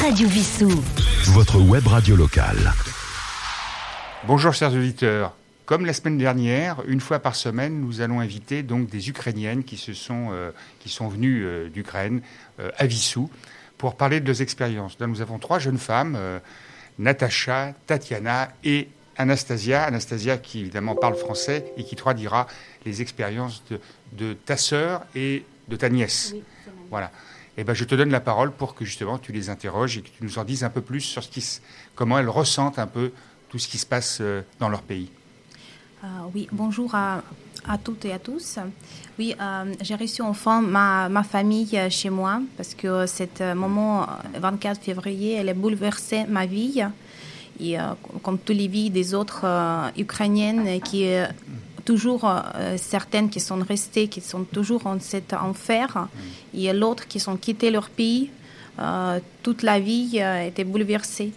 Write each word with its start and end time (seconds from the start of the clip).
Radio 0.00 0.28
Vissou. 0.28 0.70
Votre 1.32 1.60
web 1.60 1.86
radio 1.86 2.14
locale. 2.14 2.72
Bonjour 4.26 4.52
chers 4.54 4.72
auditeurs. 4.72 5.34
Comme 5.66 5.86
la 5.86 5.92
semaine 5.92 6.18
dernière, 6.18 6.82
une 6.86 7.00
fois 7.00 7.18
par 7.18 7.34
semaine, 7.34 7.80
nous 7.80 8.00
allons 8.00 8.20
inviter 8.20 8.62
donc 8.62 8.88
des 8.88 9.08
Ukrainiennes 9.08 9.64
qui, 9.64 9.76
se 9.76 9.94
sont, 9.94 10.28
euh, 10.30 10.50
qui 10.80 10.88
sont 10.88 11.08
venues 11.08 11.44
euh, 11.44 11.68
d'Ukraine 11.68 12.20
euh, 12.60 12.70
à 12.78 12.86
Vissou 12.86 13.28
pour 13.76 13.96
parler 13.96 14.20
de 14.20 14.26
leurs 14.26 14.40
expériences. 14.40 14.96
Là, 15.00 15.06
nous 15.06 15.20
avons 15.20 15.38
trois 15.38 15.58
jeunes 15.58 15.78
femmes, 15.78 16.18
Natacha, 16.98 17.74
Tatiana 17.86 18.50
et 18.64 18.88
Anastasia. 19.16 19.84
Anastasia 19.84 20.36
qui 20.38 20.60
évidemment 20.60 20.94
parle 20.94 21.16
français 21.16 21.72
et 21.76 21.84
qui 21.84 21.96
traduira 21.96 22.46
les 22.84 23.02
expériences 23.02 23.62
de, 23.70 23.80
de 24.12 24.34
ta 24.34 24.56
sœur 24.56 25.04
et 25.14 25.44
de 25.68 25.76
ta 25.76 25.88
nièce. 25.88 26.32
Oui, 26.34 26.42
Voilà. 26.90 27.10
Eh 27.60 27.64
ben, 27.64 27.74
je 27.74 27.82
te 27.82 27.96
donne 27.96 28.10
la 28.10 28.20
parole 28.20 28.52
pour 28.52 28.76
que 28.76 28.84
justement 28.84 29.18
tu 29.18 29.32
les 29.32 29.50
interroges 29.50 29.98
et 29.98 30.02
que 30.02 30.10
tu 30.10 30.22
nous 30.22 30.38
en 30.38 30.44
dises 30.44 30.62
un 30.62 30.70
peu 30.70 30.80
plus 30.80 31.00
sur 31.00 31.24
ce 31.24 31.28
qui, 31.28 31.44
comment 31.96 32.16
elles 32.16 32.28
ressentent 32.28 32.78
un 32.78 32.86
peu 32.86 33.10
tout 33.48 33.58
ce 33.58 33.66
qui 33.66 33.78
se 33.78 33.86
passe 33.86 34.18
euh, 34.20 34.42
dans 34.60 34.68
leur 34.68 34.82
pays. 34.82 35.10
Euh, 36.04 36.06
oui, 36.32 36.46
bonjour 36.52 36.94
à, 36.94 37.20
toutes 37.82 38.04
et 38.04 38.12
à 38.12 38.20
tous. 38.20 38.60
Oui, 39.18 39.34
euh, 39.40 39.74
j'ai 39.80 39.96
reçu 39.96 40.22
enfin 40.22 40.60
ma, 40.60 41.08
ma, 41.08 41.24
famille 41.24 41.76
chez 41.90 42.10
moi 42.10 42.40
parce 42.56 42.76
que 42.76 43.06
cet 43.06 43.40
moment, 43.40 44.06
24 44.34 44.80
février, 44.80 45.34
elle 45.34 45.48
a 45.48 45.54
bouleversé 45.54 46.26
ma 46.28 46.46
vie. 46.46 46.84
Et 47.58 47.76
comme 48.22 48.38
toutes 48.38 48.54
les 48.54 48.68
vies 48.68 48.88
des 48.88 49.14
autres 49.14 49.44
Ukrainiennes 49.96 50.80
qui 50.80 51.02
toujours 51.88 52.24
euh, 52.26 52.76
certaines 52.76 53.30
qui 53.30 53.40
sont 53.40 53.60
restées, 53.66 54.08
qui 54.08 54.20
sont 54.20 54.44
toujours 54.44 54.86
en 54.86 55.00
cet 55.00 55.32
enfer, 55.32 56.08
Il 56.52 56.60
y 56.60 56.68
a 56.68 56.74
l'autre 56.74 57.08
qui 57.08 57.18
sont 57.18 57.38
quittés 57.38 57.70
leur 57.70 57.88
pays. 57.88 58.28
Euh, 58.78 59.20
toute 59.42 59.62
la 59.62 59.80
vie 59.80 60.20
euh, 60.20 60.46
était 60.46 60.64
bouleversée. 60.64 61.32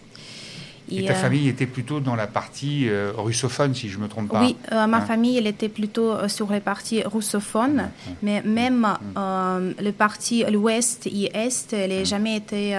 Et, 0.92 1.04
et 1.04 1.06
ta 1.06 1.14
famille 1.14 1.48
était 1.48 1.66
plutôt 1.66 2.00
dans 2.00 2.14
la 2.14 2.26
partie 2.26 2.88
euh, 2.88 3.12
russophone, 3.16 3.74
si 3.74 3.88
je 3.88 3.98
ne 3.98 4.02
me 4.04 4.08
trompe 4.08 4.28
pas 4.28 4.40
Oui, 4.40 4.56
euh, 4.72 4.86
ma 4.86 4.98
hein? 4.98 5.00
famille, 5.00 5.38
elle 5.38 5.46
était 5.46 5.68
plutôt 5.68 6.12
euh, 6.12 6.28
sur 6.28 6.52
les 6.52 6.60
parties 6.60 7.02
russophones, 7.02 7.90
mmh. 8.06 8.10
mais 8.22 8.42
même 8.42 8.80
mmh. 8.80 9.82
le 9.82 9.90
parti 9.92 10.44
l'ouest 10.50 11.06
et 11.06 11.30
est, 11.34 11.72
elle 11.72 11.94
n'a 11.94 12.02
mmh. 12.02 12.04
jamais 12.04 12.36
été 12.36 12.76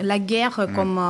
la 0.00 0.18
guerre 0.18 0.66
comme 0.74 1.00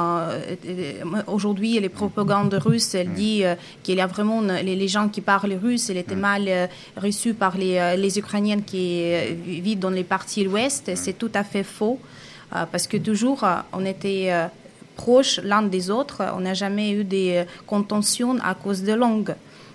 aujourd'hui 1.26 1.78
les 1.78 1.88
propagandes 1.88 2.54
russes, 2.54 2.94
elle 2.94 3.12
dit 3.12 3.42
qu'il 3.82 3.96
y 3.96 4.00
a 4.00 4.06
vraiment 4.06 4.40
les, 4.40 4.76
les, 4.76 4.88
gens 4.88 5.08
qui 5.08 5.20
parlent 5.20 5.54
russe, 5.54 5.90
elle 5.90 5.98
était 5.98 6.16
mal 6.16 6.68
reçue 6.96 7.34
par 7.34 7.56
les, 7.56 7.96
les 7.96 8.18
Ukrainiennes 8.18 8.64
qui 8.64 9.12
vivent 9.46 9.78
dans 9.78 9.90
les 9.90 10.04
parties 10.04 10.44
l'ouest. 10.44 10.90
C'est 10.94 11.18
tout 11.18 11.30
à 11.34 11.44
fait 11.44 11.64
faux, 11.64 12.00
parce 12.50 12.86
que 12.86 12.96
toujours 12.96 13.44
on 13.72 13.84
était 13.84 14.30
proches 14.96 15.40
l'un 15.42 15.62
des 15.62 15.90
autres. 15.90 16.22
On 16.36 16.40
n'a 16.40 16.54
jamais 16.54 16.92
eu 16.92 17.04
des 17.04 17.44
contentions 17.66 18.38
à 18.42 18.54
cause 18.54 18.82
de 18.82 18.92
langue. 18.92 19.34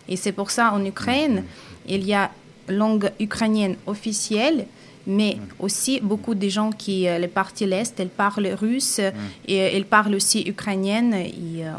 Et 0.10 0.16
c'est 0.16 0.32
pour 0.32 0.52
ça 0.52 0.74
en 0.74 0.84
Ukraine, 0.86 1.44
il 1.88 2.06
y 2.06 2.14
a 2.14 2.32
langue 2.70 3.12
ukrainienne 3.20 3.76
officielle, 3.86 4.68
mais 5.06 5.38
aussi 5.60 6.00
beaucoup 6.02 6.36
de 6.36 6.50
gens 6.50 6.72
qui, 6.72 7.02
les 7.02 7.28
parties 7.28 7.66
l'Est, 7.66 8.00
elles 8.00 8.10
parlent 8.10 8.56
russe 8.60 9.00
et 9.48 9.56
elles 9.56 9.86
parlent 9.86 10.16
aussi 10.16 10.44
ukrainienne. 10.48 11.14
Et, 11.14 11.66
euh, 11.66 11.72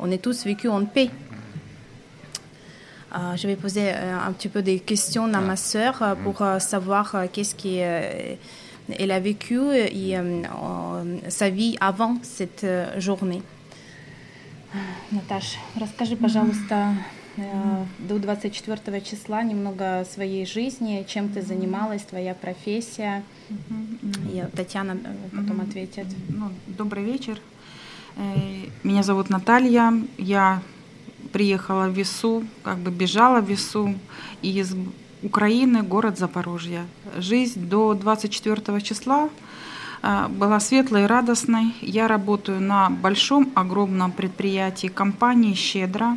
on 0.00 0.10
est 0.10 0.18
tous 0.18 0.44
vécus 0.44 0.70
en 0.70 0.84
paix. 0.84 1.10
Euh, 3.14 3.36
je 3.36 3.46
vais 3.46 3.56
poser 3.56 3.90
euh, 3.92 4.18
un 4.18 4.32
petit 4.32 4.48
peu 4.48 4.62
des 4.62 4.78
questions 4.78 5.24
à 5.34 5.40
ma 5.40 5.56
sœur 5.56 6.02
euh, 6.02 6.14
pour 6.14 6.44
savoir 6.58 7.16
qu'est-ce 7.32 7.54
qui 7.54 7.78
est 7.78 8.38
elle 8.98 9.10
a 9.10 9.20
vécu 9.20 9.58
et, 9.74 10.16
euh, 10.16 11.18
sa 11.28 11.50
vie 11.50 11.76
avant 11.80 12.16
cette 12.22 12.66
journée. 12.98 13.42
Наташ, 15.10 15.58
расскажи, 15.76 16.16
пожалуйста, 16.16 16.94
до 17.98 18.18
24 18.18 19.00
числа 19.00 19.42
немного 19.42 20.04
своей 20.04 20.46
жизни, 20.46 21.04
чем 21.08 21.28
ты 21.28 21.42
занималась, 21.42 22.02
твоя 22.02 22.34
профессия. 22.34 23.24
И 24.32 24.44
Татьяна 24.54 24.96
потом 25.32 25.60
ответит. 25.60 26.06
Ну, 26.28 26.50
добрый 26.66 27.04
вечер. 27.04 27.40
Меня 28.84 29.02
зовут 29.02 29.30
Наталья. 29.30 29.92
Я 30.18 30.62
приехала 31.32 31.88
в 31.88 31.92
Весу, 31.92 32.44
как 32.62 32.78
бы 32.78 32.90
бежала 32.90 33.40
в 33.40 33.48
Весу 33.48 33.94
из 34.42 34.74
Украины, 35.22 35.82
город 35.82 36.18
Запорожье. 36.18 36.86
Жизнь 37.16 37.68
до 37.68 37.94
24 37.94 38.80
числа 38.80 39.28
была 40.02 40.60
светлой 40.60 41.04
и 41.04 41.06
радостной. 41.06 41.74
Я 41.82 42.08
работаю 42.08 42.60
на 42.60 42.88
большом, 42.88 43.52
огромном 43.54 44.12
предприятии 44.12 44.86
компании 44.86 45.54
«Щедра». 45.54 46.16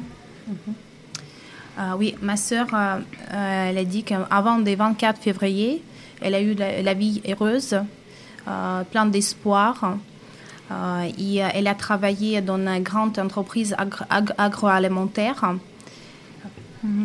Uh, 1.75 1.97
oui, 1.97 2.16
ma 2.22 2.38
sœur, 2.38 2.68
uh, 2.72 3.02
elle 3.31 3.80
a 3.80 3.84
dit 3.84 4.03
qu'avant 4.03 4.59
le 4.59 4.75
24 4.75 5.20
février, 5.20 5.81
elle 6.22 6.35
a 6.35 6.40
eu 6.40 6.53
la, 6.53 6.84
la 6.84 6.94
vie 6.94 7.20
heureuse, 7.28 7.74
uh, 8.46 8.84
plein 8.91 9.08
d'espoir. 9.08 9.97
elle 10.70 11.68
a 11.68 11.75
travaillé 11.75 12.41
dans 12.41 12.59
une 12.59 12.84
grande 12.84 13.18
entreprise 13.18 13.74
agro 13.75 14.06
agroalimentaire. 14.38 15.56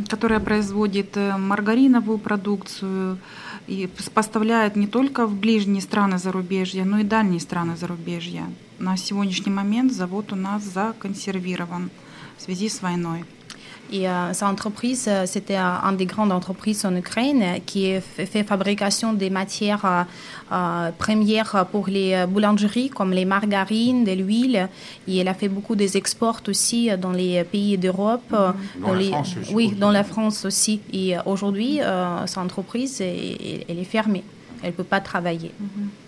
Которая 0.08 0.40
производит 0.40 1.16
маргариновую 1.16 2.18
продукцию 2.18 3.18
и 3.66 3.88
поставляет 4.12 4.76
не 4.76 4.86
только 4.86 5.26
в 5.26 5.34
ближние 5.34 5.82
страны 5.82 6.18
зарубежья, 6.18 6.84
но 6.84 6.98
и 6.98 7.04
дальние 7.04 7.40
страны 7.40 7.76
зарубежья. 7.76 8.44
На 8.78 8.96
сегодняшний 8.96 9.52
момент 9.52 9.92
завод 9.92 10.32
у 10.32 10.36
нас 10.36 10.62
законсервирован 10.64 11.90
в 12.36 12.42
связи 12.42 12.68
с 12.68 12.82
войной. 12.82 13.24
Et 13.90 14.08
euh, 14.08 14.32
sa 14.32 14.48
entreprise, 14.48 15.08
c'était 15.26 15.56
une 15.56 15.96
des 15.96 16.06
grandes 16.06 16.32
entreprises 16.32 16.84
en 16.84 16.94
Ukraine 16.94 17.60
qui 17.64 17.94
fait 18.00 18.44
fabrication 18.44 19.14
des 19.14 19.30
matières 19.30 19.84
euh, 19.84 20.02
euh, 20.52 20.90
premières 20.92 21.66
pour 21.72 21.86
les 21.88 22.26
boulangeries 22.26 22.90
comme 22.90 23.12
les 23.12 23.24
margarines, 23.24 24.04
de 24.04 24.12
l'huile. 24.12 24.68
Et 25.06 25.18
elle 25.18 25.28
a 25.28 25.34
fait 25.34 25.48
beaucoup 25.48 25.74
des 25.74 25.96
exports 25.96 26.40
aussi 26.48 26.90
dans 26.98 27.12
les 27.12 27.44
pays 27.44 27.78
d'Europe. 27.78 28.22
Dans, 28.30 28.54
dans 28.80 28.92
la 28.92 28.98
les, 28.98 29.08
France 29.08 29.36
aussi. 29.40 29.54
Oui, 29.54 29.72
dans 29.72 29.90
la 29.90 30.04
France 30.04 30.44
aussi. 30.44 30.80
Et 30.92 31.14
aujourd'hui, 31.24 31.80
sa 32.26 32.40
entreprise, 32.40 33.00
elle, 33.00 33.64
elle 33.68 33.78
est 33.78 33.84
fermée. 33.84 34.24
Elle 34.62 34.70
ne 34.70 34.76
peut 34.76 34.84
pas 34.84 35.00
travailler. 35.00 35.52
-hmm. 35.60 36.07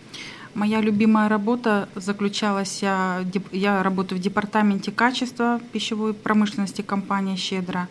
Моя 0.54 0.80
любимая 0.80 1.28
работа 1.28 1.88
заключалась, 1.94 2.82
я 2.82 3.82
работаю 3.82 4.18
в 4.18 4.22
департаменте 4.22 4.90
качества 4.90 5.60
пищевой 5.72 6.12
промышленности 6.12 6.82
компании 6.82 7.36
«Щедро». 7.36 7.88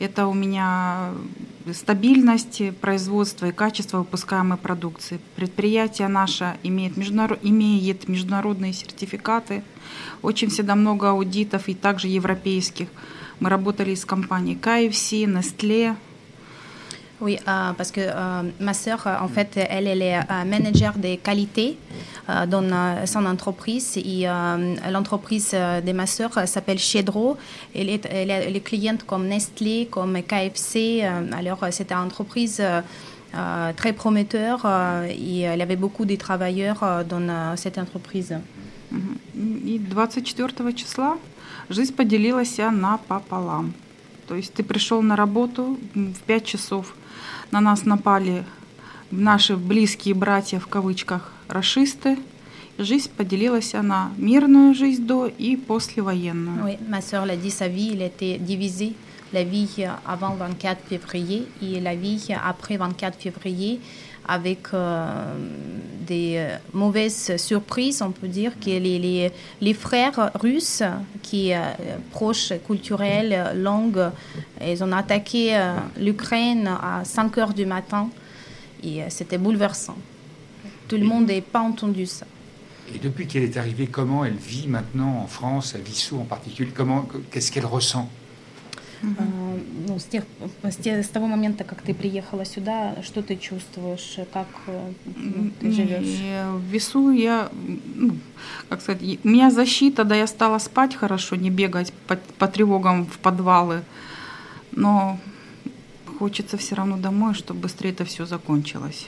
Это 0.00 0.26
у 0.26 0.34
меня 0.34 1.12
стабильность 1.72 2.60
производства 2.80 3.46
и 3.46 3.52
качество 3.52 3.98
выпускаемой 3.98 4.58
продукции. 4.58 5.20
Предприятие 5.36 6.08
наше 6.08 6.56
имеет, 6.62 6.96
международ... 6.96 7.38
имеет 7.42 8.08
международные 8.08 8.72
сертификаты, 8.72 9.62
очень 10.20 10.50
всегда 10.50 10.74
много 10.74 11.10
аудитов 11.10 11.68
и 11.68 11.74
также 11.74 12.08
европейских. 12.08 12.88
Мы 13.40 13.48
работали 13.48 13.94
с 13.94 14.04
компанией 14.04 14.58
KFC, 14.60 15.26
Nestlé, 15.26 15.96
Oui, 17.21 17.37
euh, 17.47 17.73
parce 17.73 17.91
que 17.91 17.99
euh, 18.01 18.43
ma 18.61 18.73
sœur, 18.73 19.05
en 19.21 19.27
fait, 19.27 19.57
elle, 19.57 19.87
elle 19.87 20.01
est 20.01 20.15
euh, 20.15 20.45
manager 20.45 20.93
des 20.97 21.17
qualités 21.17 21.77
dans 22.47 23.05
son 23.07 23.25
entreprise. 23.25 23.97
Et 23.97 24.25
l'entreprise 24.91 25.49
de 25.51 25.91
ma 25.91 26.05
sœur 26.05 26.47
s'appelle 26.47 26.77
Chedro. 26.77 27.37
Elle 27.73 27.89
est, 27.89 28.07
elle 28.09 28.29
est, 28.29 28.45
elle 28.47 28.55
est 28.55 28.59
cliente 28.61 29.03
comme 29.03 29.25
Nestlé, 29.27 29.87
comme 29.89 30.15
KFC. 30.21 31.01
alors, 31.31 31.65
c'est 31.71 31.91
une 31.91 31.97
entreprise 31.97 32.61
très 33.75 33.93
prometteur 33.93 34.67
et 35.09 35.41
elle 35.41 35.61
avait 35.61 35.75
beaucoup 35.75 36.05
de 36.05 36.15
travailleurs 36.17 37.03
dans 37.09 37.55
cette 37.57 37.79
entreprise. 37.79 38.35
И 39.35 39.81
24 39.89 40.71
числа 40.75 41.17
жизнь 41.71 41.95
поделилась 41.95 42.59
напополам. 42.59 43.73
То 44.26 44.34
есть 44.34 44.54
ты 44.54 44.62
пришел 44.62 45.02
на 45.02 45.16
работу 45.16 45.78
в 45.94 46.20
5 46.26 46.44
часов, 46.44 46.94
на 47.50 47.60
нас 47.60 47.84
напали 47.84 48.44
наши 49.10 49.56
близкие 49.56 50.14
братья, 50.14 50.58
в 50.58 50.66
кавычках, 50.66 51.32
расисты. 51.48 52.18
Жизнь 52.76 53.10
поделилась 53.16 53.72
на 53.74 54.10
мирную 54.16 54.74
жизнь 54.74 55.06
до 55.06 55.26
и 55.26 55.56
послевоенную. 55.56 56.64
Oui, 56.64 56.78
ma 56.88 57.00
sœur 57.00 57.24
l'a 57.24 57.36
dit, 57.36 57.52
sa 57.52 57.68
vie, 57.68 57.92
elle 57.92 58.02
était 58.02 58.38
divisée. 58.38 58.94
La 59.32 59.44
vie 59.44 59.86
avant 60.04 60.34
24 60.34 60.78
février 60.88 61.46
et 61.62 61.80
la 61.80 61.94
vie 61.94 62.20
après 62.44 62.76
24 62.76 63.16
février 63.20 63.80
avec 64.26 64.68
euh, 64.72 65.34
des 66.04 66.34
euh, 66.36 66.56
mauvaises 66.72 67.36
surprises, 67.36 68.02
on 68.02 68.10
peut 68.10 68.28
dire, 68.28 68.52
que 68.60 68.66
les, 68.66 68.98
les, 68.98 69.32
les 69.60 69.74
frères 69.74 70.30
russes, 70.34 70.82
qui 71.22 71.52
euh, 71.52 71.58
proches 72.10 72.52
culturels, 72.66 73.52
langues, 73.56 74.10
ils 74.64 74.82
ont 74.84 74.92
attaqué 74.92 75.56
euh, 75.56 75.76
l'Ukraine 75.98 76.68
à 76.68 77.04
5 77.04 77.38
heures 77.38 77.54
du 77.54 77.66
matin 77.66 78.08
et 78.82 79.00
c'était 79.08 79.38
bouleversant. 79.38 79.96
Tout 80.88 80.96
le 80.96 81.04
monde 81.04 81.26
n'a 81.26 81.40
pas 81.40 81.60
entendu 81.60 82.06
ça. 82.06 82.26
Et 82.94 82.98
depuis 82.98 83.26
qu'elle 83.26 83.44
est 83.44 83.56
arrivée, 83.56 83.86
comment 83.86 84.26
elle 84.26 84.34
vit 84.34 84.68
maintenant 84.68 85.20
en 85.22 85.26
France, 85.26 85.74
à 85.74 85.78
Vissou 85.78 86.20
en 86.20 86.24
particulier 86.24 86.70
Comment, 86.74 87.08
qu'est-ce 87.30 87.50
qu'elle 87.50 87.64
ressent? 87.64 88.10
Ну, 89.88 89.98
с, 89.98 90.04
тех, 90.04 90.24
с, 90.62 90.76
те- 90.76 91.02
с 91.02 91.08
того 91.08 91.26
момента, 91.26 91.64
как 91.64 91.82
ты 91.82 91.94
приехала 91.94 92.44
сюда, 92.44 92.96
что 93.02 93.22
ты 93.22 93.36
чувствуешь, 93.36 94.18
как 94.32 94.48
э, 94.66 94.92
ну, 95.16 95.50
ты 95.60 95.70
живешь? 95.70 96.20
В 96.58 96.62
весу 96.70 97.10
я, 97.10 97.48
ну, 97.94 98.16
как 98.68 98.82
сказать, 98.82 99.02
у 99.02 99.28
меня 99.28 99.50
защита, 99.50 100.04
да, 100.04 100.14
я 100.16 100.26
стала 100.26 100.58
спать 100.58 100.94
хорошо, 100.94 101.36
не 101.36 101.50
бегать 101.50 101.92
по, 102.06 102.16
по 102.38 102.46
тревогам 102.48 103.06
в 103.06 103.18
подвалы. 103.18 103.82
Но 104.72 105.18
хочется 106.18 106.56
все 106.56 106.74
равно 106.74 106.96
домой, 106.96 107.34
чтобы 107.34 107.60
быстрее 107.60 107.90
это 107.90 108.04
все 108.04 108.26
закончилось. 108.26 109.06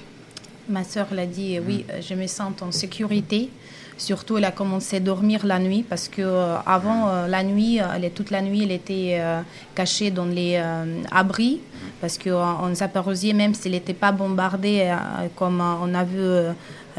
Ma 0.69 0.83
sœur 0.83 1.07
l'a 1.13 1.27
dit, 1.27 1.61
oui, 1.61 1.87
je 2.01 2.15
me 2.17 2.27
sens 2.27 2.61
en 2.61 2.73
sécurité. 2.73 3.51
Surtout, 3.99 4.37
elle 4.37 4.45
a 4.45 4.51
commencé 4.51 4.97
à 4.97 5.01
dormir 5.01 5.47
la 5.47 5.59
nuit 5.59 5.83
parce 5.83 6.09
que 6.09 6.21
euh, 6.21 6.57
avant 6.67 7.09
euh, 7.09 7.27
la 7.29 7.43
nuit, 7.43 7.79
elle 7.79 8.05
est- 8.05 8.11
toute 8.11 8.31
la 8.31 8.43
nuit, 8.43 8.63
elle 8.65 8.73
était 8.73 9.17
euh, 9.21 9.41
cachée 9.75 10.11
dans 10.11 10.27
les 10.27 10.57
euh, 10.63 11.03
abris 11.11 11.61
parce 12.03 12.19
que 12.19 12.29
euh, 12.29 12.43
en 12.45 12.75
Zaporozhye, 12.75 13.33
même 13.33 13.55
s'il 13.55 13.73
n'était 13.73 13.95
pas 13.95 14.13
bombardé 14.13 14.81
euh, 14.83 14.97
comme 15.35 15.61
euh, 15.63 15.75
on 15.83 15.95
a 15.95 16.05
vu 16.05 16.19
euh, 16.21 16.53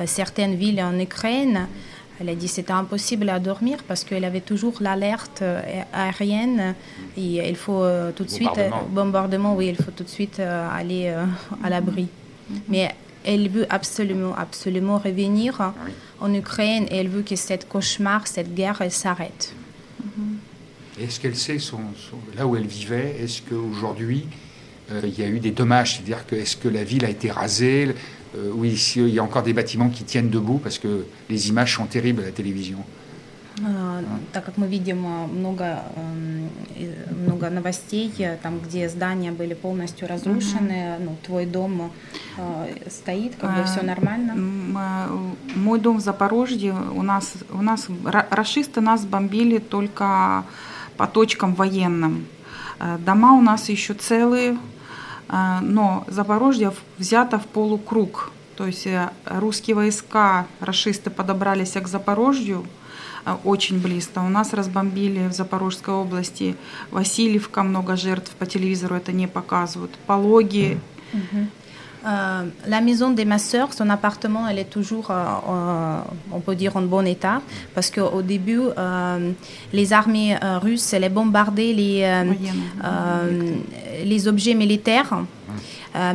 certaines 0.05 0.55
villes 0.55 0.81
en 0.81 0.97
Ukraine, 0.99 1.67
elle 2.19 2.29
a 2.29 2.35
dit 2.35 2.47
c'était 2.47 2.73
impossible 2.73 3.29
à 3.29 3.37
dormir 3.37 3.77
parce 3.87 4.03
qu'elle 4.03 4.25
avait 4.25 4.41
toujours 4.41 4.77
l'alerte 4.81 5.43
euh, 5.43 5.61
aérienne 5.93 6.73
et 7.15 7.47
il 7.47 7.55
faut 7.55 7.83
euh, 7.83 8.11
tout 8.11 8.23
de 8.23 8.31
suite 8.31 8.57
euh, 8.57 8.69
Bombardement. 8.89 9.53
oui, 9.55 9.67
il 9.67 9.75
faut 9.75 9.91
tout 9.91 10.03
de 10.03 10.09
suite 10.09 10.39
euh, 10.39 10.67
aller 10.79 11.09
euh, 11.09 11.25
à 11.63 11.69
l'abri. 11.69 12.07
Mais 12.69 12.89
elle 13.23 13.49
veut 13.49 13.67
absolument, 13.69 14.33
absolument 14.35 14.97
revenir 14.97 15.73
Oui. 15.85 15.91
En 16.19 16.33
Ukraine 16.33 16.85
et 16.89 16.97
elle 16.97 17.09
veut 17.09 17.21
que 17.21 17.35
cette 17.35 17.67
cauchemar, 17.67 18.27
cette 18.27 18.53
guerre, 18.53 18.81
s'arrête. 18.89 19.53
Et 20.99 21.03
Est-ce 21.03 21.19
qu'elle 21.19 21.35
sait 21.35 21.57
là 22.35 22.47
où 22.47 22.55
elle 22.55 22.65
vivait? 22.65 23.17
Est-ce 23.21 23.41
qu'aujourd'hui, 23.41 24.25
euh, 24.91 25.01
il 25.03 25.17
y 25.19 25.23
a 25.23 25.27
eu 25.27 25.39
des 25.39 25.51
dommages? 25.51 25.95
C'est-à-dire 25.95 26.25
que 26.25 26.35
est-ce 26.35 26.57
que 26.57 26.67
la 26.67 26.83
ville 26.83 27.05
a 27.05 27.09
été 27.09 27.29
rasée? 27.29 27.93
Euh, 28.35 28.51
Oui, 28.53 28.73
il 28.95 29.09
y 29.09 29.19
a 29.19 29.23
encore 29.23 29.43
des 29.43 29.53
bâtiments 29.53 29.89
qui 29.89 30.03
tiennent 30.03 30.29
debout 30.29 30.57
parce 30.57 30.79
que 30.79 31.05
les 31.29 31.49
images 31.49 31.75
sont 31.75 31.85
terribles 31.85 32.21
à 32.21 32.25
la 32.25 32.31
télévision. 32.31 32.79
А, 33.65 34.03
Так 34.33 34.45
как 34.45 34.57
мы 34.57 34.67
видим 34.67 35.05
а, 35.05 35.25
много, 35.27 35.81
эм, 35.95 36.49
много 37.25 37.49
новостей, 37.49 38.13
э, 38.19 38.37
там, 38.37 38.59
где 38.59 38.87
здания 38.89 39.31
были 39.31 39.53
полностью 39.55 40.07
разрушены, 40.07 40.97
ну, 40.99 41.15
твой 41.25 41.45
дом 41.45 41.91
э, 42.37 42.89
стоит, 42.89 43.35
как 43.35 43.55
бы 43.55 43.61
А, 43.61 43.63
все 43.63 43.81
нормально. 43.81 44.35
Мой 45.55 45.79
дом 45.79 45.97
в 45.97 46.01
Запорожье, 46.01 46.73
у 46.73 47.01
нас, 47.01 47.33
у 47.51 47.61
нас 47.63 47.87
ра- 47.89 48.27
рашисты 48.29 48.79
нас 48.81 49.05
бомбили 49.05 49.57
только 49.57 50.43
по 50.97 51.07
точкам 51.07 51.55
военным. 51.55 52.27
Э, 52.79 52.97
Дома 52.99 53.33
у 53.33 53.41
нас 53.41 53.69
еще 53.69 53.93
целые, 53.93 54.57
но 55.61 56.05
Запорожье 56.07 56.71
взято 56.97 57.37
в 57.37 57.45
полукруг. 57.47 58.31
То 58.55 58.65
есть 58.65 58.87
русские 59.25 59.75
войска, 59.75 60.45
рашисты 60.61 61.09
подобрались 61.09 61.73
к 61.73 61.87
Запорожью, 61.87 62.65
очень 63.43 63.79
близко. 63.79 64.19
У 64.19 64.29
нас 64.29 64.53
разбомбили 64.53 65.27
в 65.27 65.33
Запорожской 65.33 65.93
области 65.93 66.55
Васильевка, 66.91 67.63
много 67.63 67.95
жертв, 67.95 68.31
по 68.35 68.45
телевизору 68.45 68.95
это 68.95 69.11
не 69.11 69.27
показывают. 69.27 69.91
Пологи, 70.05 70.77
Euh, 72.05 72.43
la 72.67 72.79
maison 72.79 73.09
de 73.11 73.23
ma 73.23 73.37
sœur, 73.37 73.73
son 73.73 73.89
appartement, 73.89 74.47
elle 74.47 74.59
est 74.59 74.69
toujours, 74.69 75.07
euh, 75.09 75.99
on 76.31 76.39
peut 76.39 76.55
dire, 76.55 76.77
en 76.77 76.83
bon 76.83 77.05
état, 77.05 77.41
parce 77.73 77.89
qu'au 77.89 78.21
début, 78.21 78.61
euh, 78.77 79.31
les 79.73 79.93
armées 79.93 80.37
euh, 80.41 80.59
russes, 80.59 80.93
elles 80.93 81.11
bombardaient 81.11 81.73
les, 81.73 82.03
euh, 82.03 82.33
euh, 82.85 83.55
les 84.05 84.27
objets 84.27 84.53
militaires. 84.53 85.09
Euh, 85.11 85.23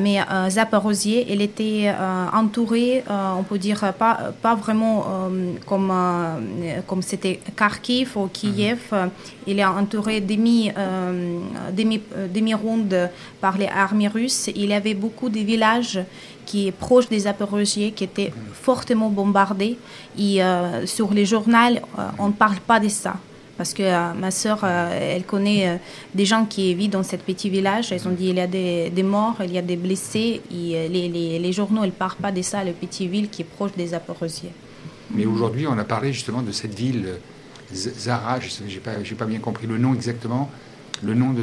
mais 0.01 0.21
euh, 0.21 0.49
Zaporozhye, 0.51 1.27
elle 1.29 1.43
était 1.43 1.89
euh, 1.89 2.27
entourée, 2.33 3.03
euh, 3.11 3.33
on 3.39 3.43
peut 3.43 3.59
dire, 3.59 3.93
pas, 3.95 4.33
pas 4.41 4.55
vraiment 4.55 5.05
euh, 5.09 5.53
comme 5.67 5.91
euh, 5.91 6.81
comme 6.87 7.03
c'était 7.03 7.41
Kharkiv 7.57 8.17
ou 8.17 8.29
Kiev. 8.33 8.81
euh, 8.93 9.07
il 9.47 9.59
est 9.59 9.65
entouré 9.65 10.21
demi, 10.21 10.71
euh, 10.77 11.39
demi, 11.73 12.01
euh, 12.17 12.29
demi-ronde 12.29 13.11
par 13.41 13.59
les 13.59 13.67
armées 13.67 14.09
russes. 14.09 14.51
Il 14.55 14.67
y 14.67 14.75
avait 14.75 14.95
beaucoup 14.95 15.29
de 15.29 15.41
villages 15.41 15.99
qui 16.47 16.69
est 16.69 16.73
proche 16.73 17.09
des 17.09 17.21
Zaporozhye 17.21 17.93
qui 17.93 18.05
étaient 18.05 18.33
fortement 18.53 19.09
bombardés. 19.09 19.79
Et 20.19 20.43
euh, 20.43 20.87
sur 20.87 21.13
les 21.13 21.25
journaux, 21.25 21.57
euh, 21.99 22.03
on 22.19 22.29
ne 22.29 22.33
parle 22.33 22.61
pas 22.67 22.79
de 22.79 22.89
ça. 22.89 23.15
Parce 23.57 23.75
que 23.75 23.83
euh, 23.83 24.13
ma 24.15 24.31
sœur, 24.31 24.61
euh, 24.65 25.15
elle 25.15 25.25
connaît 25.25 25.69
euh, 25.69 25.77
des 26.15 26.25
gens 26.25 26.47
qui 26.47 26.75
vivent 26.75 26.91
dans 26.91 27.03
ce 27.03 27.17
petit 27.17 27.51
village. 27.51 27.91
Ils 27.93 28.09
ont 28.09 28.13
dit 28.13 28.29
il 28.29 28.37
y 28.37 28.41
a 28.41 28.47
des, 28.47 29.03
morts, 29.03 29.37
il 29.45 29.53
y 29.53 29.59
a 29.59 29.63
des 29.63 29.77
blessés. 29.77 30.41
Euh, 30.51 30.89
les, 30.89 31.09
les, 31.09 31.39
les, 31.39 31.53
journaux 31.53 31.85
ne 31.85 31.91
parlent 31.91 32.17
pas 32.21 32.33
de 32.33 32.41
ça, 32.41 32.65
le 32.65 32.73
petit 32.73 33.09
ville 33.09 33.29
qui 33.29 33.43
est 33.43 33.47
proche 33.47 33.73
des 33.77 33.93
Aporosiers. 33.93 34.53
Mais 35.15 35.27
aujourd'hui, 35.27 35.67
on 35.67 35.77
a 35.77 35.85
parlé 35.85 36.13
justement 36.13 36.41
de 36.41 36.53
cette 36.53 36.75
ville, 36.75 37.07
Zara, 37.73 38.41
je 38.41 38.49
n'ai 38.65 39.15
pas, 39.15 39.27
bien 39.27 39.39
compris 39.39 39.67
le 39.67 39.77
nom 39.77 39.95
exactement. 39.95 40.51
Le 41.03 41.15
nom 41.15 41.33
de. 41.33 41.43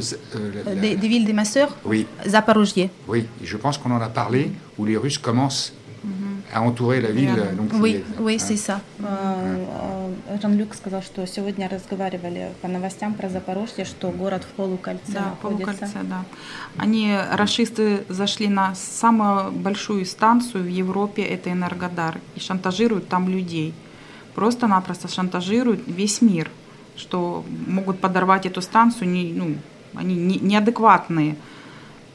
Des, 0.75 0.95
villes 0.95 1.25
des 1.25 1.33
ma 1.33 1.45
sœur? 1.45 1.75
Oui. 1.85 2.07
Zaporogier. 2.25 2.89
Oui, 3.07 3.25
je 3.43 3.57
pense 3.57 3.77
qu'on 3.77 3.91
en 3.91 4.01
a 4.01 4.09
parlé, 4.09 4.51
où 4.77 4.85
les 4.85 4.95
Russes 4.95 5.17
commencent 5.17 5.73
mhm. 6.03 6.11
à 6.53 6.61
entourer 6.61 7.01
la 7.01 7.11
ville. 7.11 7.29
Oui, 7.73 8.01
oui 8.21 8.35
hein. 8.35 8.37
c'est 8.39 8.55
ça. 8.55 8.81
Hein. 9.03 9.98
Жан-Люк 10.41 10.73
сказал, 10.75 11.01
что 11.01 11.25
сегодня 11.27 11.67
разговаривали 11.69 12.51
по 12.61 12.67
новостям 12.67 13.13
про 13.13 13.29
Запорожье, 13.29 13.85
что 13.85 14.09
город 14.11 14.43
в 14.43 14.47
полукольце 14.55 15.01
Да, 15.11 15.21
находится. 15.31 15.65
полукольце, 15.65 15.99
да. 16.03 16.25
Они, 16.77 17.15
расисты, 17.31 18.03
зашли 18.09 18.47
на 18.47 18.75
самую 18.75 19.51
большую 19.51 20.05
станцию 20.05 20.63
в 20.63 20.67
Европе, 20.67 21.23
это 21.23 21.51
Энергодар, 21.51 22.19
и 22.35 22.39
шантажируют 22.39 23.07
там 23.07 23.27
людей. 23.29 23.73
Просто-напросто 24.35 25.07
шантажируют 25.07 25.81
весь 25.87 26.21
мир, 26.21 26.49
что 26.95 27.43
могут 27.67 27.99
подорвать 27.99 28.45
эту 28.45 28.61
станцию, 28.61 29.09
не, 29.09 29.33
ну, 29.33 29.55
они 29.95 30.15
не- 30.15 30.39
неадекватные. 30.39 31.35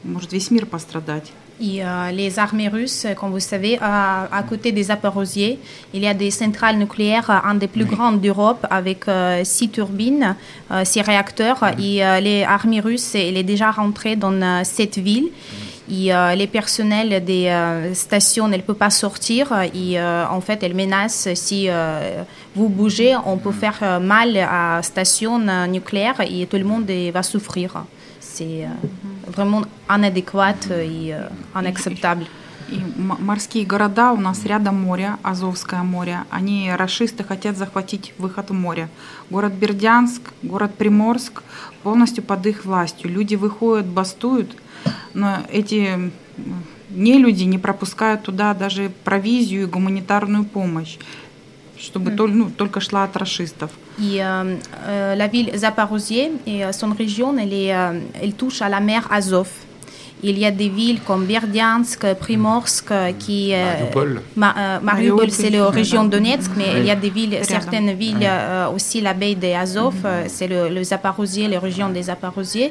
Может 0.03 0.33
весь 0.33 0.51
мир 0.51 0.65
пострадать. 0.65 1.31
Et 1.61 1.83
euh, 1.83 2.11
les 2.11 2.37
armées 2.37 2.67
russes, 2.67 3.07
comme 3.17 3.31
vous 3.31 3.39
savez, 3.39 3.77
à, 3.81 4.27
à 4.29 4.43
côté 4.43 4.73
des 4.73 4.83
Zaporozhye, 4.83 5.57
il 5.93 6.01
y 6.01 6.07
a 6.07 6.13
des 6.13 6.29
centrales 6.29 6.77
nucléaires, 6.77 7.29
euh, 7.29 7.49
un 7.49 7.55
des 7.55 7.67
plus 7.67 7.85
grandes 7.85 8.19
d'Europe, 8.19 8.67
avec 8.69 9.07
euh, 9.07 9.41
six 9.45 9.69
turbines, 9.69 10.35
euh, 10.71 10.83
six 10.83 11.01
réacteurs. 11.01 11.63
Et 11.79 12.05
euh, 12.05 12.19
les 12.19 12.43
armées 12.43 12.81
russes, 12.81 13.15
elle 13.15 13.37
est 13.37 13.43
déjà 13.43 13.71
rentrée 13.71 14.17
dans 14.17 14.33
euh, 14.33 14.61
cette 14.65 14.97
ville. 14.97 15.29
Et 15.89 16.13
euh, 16.13 16.33
les 16.35 16.47
personnels 16.47 17.23
des 17.23 17.47
euh, 17.47 17.93
stations, 17.93 18.47
elles 18.47 18.57
ne 18.57 18.65
peuvent 18.65 18.75
pas 18.75 18.89
sortir. 18.89 19.53
Et 19.73 19.99
euh, 19.99 20.25
en 20.29 20.41
fait, 20.41 20.61
elles 20.63 20.75
menacent 20.75 21.29
si 21.35 21.67
euh, 21.69 22.23
vous 22.55 22.67
bougez, 22.67 23.15
on 23.25 23.37
peut 23.37 23.51
faire 23.53 23.79
euh, 23.81 23.99
mal 23.99 24.35
à 24.37 24.81
station 24.81 25.39
euh, 25.47 25.67
nucléaire 25.67 26.19
et 26.19 26.47
tout 26.47 26.57
le 26.57 26.65
monde 26.65 26.89
euh, 26.89 27.11
va 27.13 27.23
souffrir. 27.23 27.85
C'est 28.19 28.63
euh, 28.63 28.67
vraiment 29.27 29.65
inadéquat 29.89 30.71
et 30.71 31.13
euh, 31.13 31.29
inacceptable. 31.55 32.27
И 32.69 32.81
морские 32.97 33.63
города 33.63 34.11
у 34.11 34.17
нас 34.17 34.43
рядом 34.43 34.81
море, 34.81 35.17
Азовское 35.21 35.83
море. 35.83 36.21
Они, 36.31 36.71
расисты, 36.75 37.23
хотят 37.23 37.57
захватить 37.57 38.13
выход 38.17 38.49
в 38.49 38.53
море. 38.53 38.89
Город 39.29 39.53
Бердянск, 39.53 40.21
город 40.41 40.73
Приморск 40.75 41.43
полностью 41.83 42.23
под 42.23 42.45
их 42.47 42.65
властью. 42.65 43.11
Люди 43.11 43.35
выходят, 43.35 43.85
бастуют, 43.85 44.57
но 45.13 45.43
эти 45.51 45.89
м, 45.93 46.11
нелюди 46.89 47.43
не 47.43 47.59
пропускают 47.59 48.23
туда 48.23 48.55
даже 48.55 48.91
провизию 49.03 49.63
и 49.63 49.67
гуманитарную 49.67 50.45
помощь, 50.45 50.97
чтобы 51.84 52.10
тол- 52.10 52.28
ну, 52.32 52.50
только 52.50 52.80
шла 52.80 53.04
от 53.04 53.16
расистов. 53.16 53.70
Et 53.98 54.22
euh, 54.22 54.56
euh, 54.86 55.14
la 55.14 55.26
ville 55.26 55.50
Zaporozhye 55.56 56.30
et 56.46 56.64
euh, 56.64 56.72
son 56.72 56.90
région, 56.92 57.36
elle, 57.38 57.52
est, 57.52 57.74
euh, 57.74 58.00
elle 58.22 58.34
touche 58.34 58.60
à 58.62 58.68
la 58.68 58.80
mer 58.80 59.06
Azov. 59.10 59.48
Il 60.22 60.38
y 60.38 60.44
a 60.44 60.50
des 60.50 60.68
villes 60.68 61.00
comme 61.00 61.24
Berdiansk, 61.24 62.12
Primorsk, 62.14 62.90
euh, 62.90 63.12
qui... 63.18 63.54
euh, 63.54 63.64
Mariupol. 63.64 64.22
Ma- 64.36 64.54
euh, 64.58 64.78
Mariupol, 64.82 64.84
Mariupol, 64.84 65.30
c'est 65.30 65.48
la 65.50 65.64
c'est 65.70 65.76
région 65.80 66.02
ça. 66.02 66.08
Donetsk, 66.08 66.50
mais 66.58 66.64
Oui. 66.74 66.80
il 66.80 66.84
y 66.86 66.90
a 66.90 66.96
des 66.96 67.08
villes, 67.08 67.30
Рядом. 67.36 67.44
certaines 67.48 67.92
villes 67.94 68.18
euh, 68.22 68.68
aussi, 68.74 69.00
la 69.00 69.14
baie 69.14 69.34
des 69.34 69.54
Azov, 69.54 69.94
euh, 70.04 70.24
c'est 70.28 70.46
le, 70.48 70.68
le 70.68 70.82
Zaporozhye, 70.84 71.48
les 71.48 71.56
régions 71.56 71.88
des 71.88 72.02
Zaporozhye. 72.04 72.70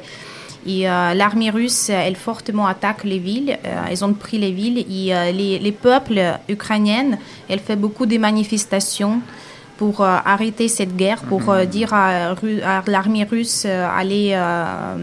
Et 0.67 0.89
euh, 0.89 1.15
l'armée 1.15 1.51
russe, 1.51 1.91
elle 1.91 2.17
fortement 2.17 2.67
attaque 2.67 3.05
les 3.05 3.19
villes. 3.19 3.59
Euh, 3.65 3.85
ils 3.91 4.05
ont 4.05 4.15
pris 4.15 4.39
les 4.39 4.53
villes. 4.53 4.79
Et 4.79 5.15
euh, 5.15 5.31
les, 5.31 5.59
les 5.59 5.73
peuples 5.73 6.21
ukrainiens, 6.49 7.19
elle 7.49 7.61
fait 7.61 7.77
beaucoup 7.77 8.07
de 8.07 8.17
manifestations 8.17 9.21
pour 9.77 10.03
arrêter 10.03 10.69
cette 10.69 10.97
guerre, 10.97 11.23
pour 11.23 11.53
dire 11.67 11.93
à, 11.93 12.37
l'armée 12.87 13.25
russe 13.25 13.65
aller 13.65 14.33
à 14.33 14.95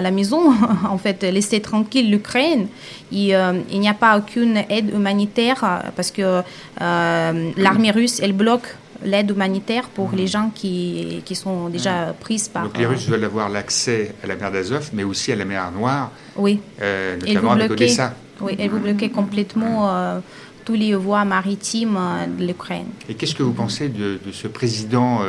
la 0.00 0.10
maison, 0.12 0.54
en 0.88 0.96
fait, 0.96 1.24
laisser 1.24 1.58
tranquille 1.60 2.08
l'Ukraine. 2.08 2.68
Il 3.10 3.34
n'y 3.72 3.88
a 3.88 3.94
pas 3.98 4.16
aucune 4.16 4.58
aide 4.68 4.90
humanitaire 4.94 5.82
parce 5.96 6.12
que 6.12 6.42
l'armée 6.78 7.90
russe, 7.90 8.20
elle 8.22 8.32
bloque 8.32 8.76
l'aide 9.04 9.30
humanitaire 9.30 9.88
pour 9.88 10.10
les 10.12 10.26
gens 10.26 10.50
qui, 10.54 11.22
qui 11.24 11.34
sont 11.34 11.68
déjà 11.68 12.14
prises 12.18 12.48
par... 12.48 12.64
Donc 12.64 12.78
les 12.78 12.86
Russes 12.86 13.08
veulent 13.08 13.24
avoir 13.24 13.48
l'accès 13.48 14.14
à 14.22 14.26
la 14.26 14.36
mer 14.36 14.50
d'Azov, 14.50 14.90
mais 14.92 15.04
aussi 15.04 15.32
à 15.32 15.36
la 15.36 15.44
mer 15.44 15.70
Noire, 15.72 16.10
oui. 16.36 16.60
Euh, 16.80 17.16
notamment 17.16 17.52
avec 17.52 17.70
Odessa. 17.70 18.14
Oui, 18.40 18.54
et 18.58 18.68
vous 18.68 18.78
bloquez 18.78 19.08
complètement 19.08 19.90
euh, 19.90 20.18
tous 20.64 20.74
les 20.74 20.94
voies 20.94 21.24
maritimes 21.24 21.96
euh, 21.96 22.26
de 22.26 22.46
l'Ukraine. 22.46 22.88
Et 23.08 23.14
qu'est-ce 23.14 23.34
que 23.34 23.42
vous 23.42 23.52
pensez 23.52 23.88
de, 23.88 24.18
ce 24.32 24.48
président, 24.48 25.20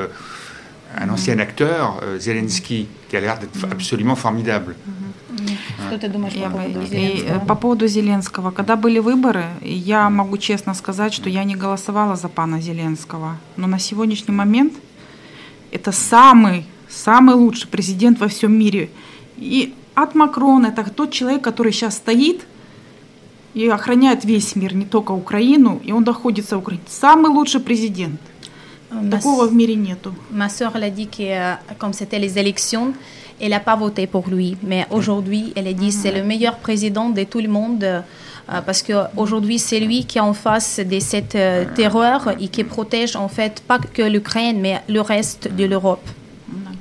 un 0.95 1.09
ancien 1.09 1.39
acteur, 1.39 2.01
Zelensky, 2.19 2.87
qui 3.09 3.17
a 3.17 3.21
l'air 3.21 3.37
d'être 3.39 3.71
absolument 3.71 4.15
formidable 4.15 4.75
Что 5.87 5.97
ты 5.97 6.07
думаешь 6.07 6.33
по 6.33 6.49
поводу 6.49 6.85
Зеленского? 6.85 7.39
По 7.45 7.55
поводу 7.55 7.87
Зеленского. 7.87 8.51
Когда 8.51 8.75
были 8.75 8.99
выборы, 8.99 9.45
я 9.61 10.09
могу 10.09 10.37
честно 10.37 10.73
сказать, 10.73 11.13
что 11.13 11.29
я 11.29 11.43
не 11.43 11.55
голосовала 11.55 12.15
за 12.15 12.29
пана 12.29 12.61
Зеленского. 12.61 13.37
Но 13.55 13.67
на 13.67 13.79
сегодняшний 13.79 14.33
момент 14.33 14.73
это 15.71 15.91
самый, 15.91 16.65
самый 16.89 17.35
лучший 17.35 17.67
президент 17.67 18.19
во 18.19 18.27
всем 18.27 18.57
мире. 18.57 18.89
И 19.37 19.73
от 19.95 20.15
Макрона, 20.15 20.67
это 20.67 20.89
тот 20.89 21.11
человек, 21.11 21.43
который 21.43 21.71
сейчас 21.71 21.97
стоит 21.97 22.45
и 23.53 23.67
охраняет 23.67 24.25
весь 24.25 24.55
мир, 24.55 24.75
не 24.75 24.85
только 24.85 25.11
Украину, 25.11 25.81
и 25.83 25.91
он 25.91 26.03
доходит 26.03 26.49
до 26.49 26.57
Украины. 26.57 26.83
Самый 26.87 27.31
лучший 27.31 27.61
президент. 27.61 28.19
Такого 29.10 29.48
в 29.48 29.54
мире 29.54 29.74
нету. 29.74 30.14
Ma 30.30 30.48
soeur 30.48 30.76
l'a 30.76 30.90
dit 30.90 31.08
que 31.08 31.56
comme 31.78 31.92
c'était 31.92 32.18
les 32.18 32.38
élections, 32.38 32.92
elle 33.40 33.50
n'a 33.50 33.60
pas 33.60 33.74
voté 33.76 34.06
pour 34.06 34.28
lui. 34.28 34.56
Mais 34.62 34.86
aujourd'hui, 34.90 35.52
elle 35.56 35.66
a 35.66 35.72
dit 35.72 35.92
c'est 35.92 36.12
le 36.12 36.22
meilleur 36.22 36.58
président 36.58 37.08
de 37.08 37.24
tout 37.24 37.40
le 37.40 37.48
monde. 37.48 38.02
Euh, 38.50 38.60
parce 38.60 38.82
qu'aujourd'hui, 38.82 39.58
c'est 39.58 39.80
lui 39.80 40.04
qui 40.04 40.18
est 40.18 40.22
en 40.22 40.34
face 40.34 40.80
de 40.80 40.98
cette 40.98 41.36
euh, 41.36 41.64
terreur 41.74 42.34
et 42.40 42.48
qui 42.48 42.64
protège 42.64 43.14
en 43.16 43.28
fait 43.28 43.62
pas 43.66 43.78
que 43.78 44.02
l'Ukraine, 44.02 44.60
mais 44.60 44.80
le 44.88 45.00
reste 45.00 45.48
de 45.54 45.64
l'Europe. 45.64 46.06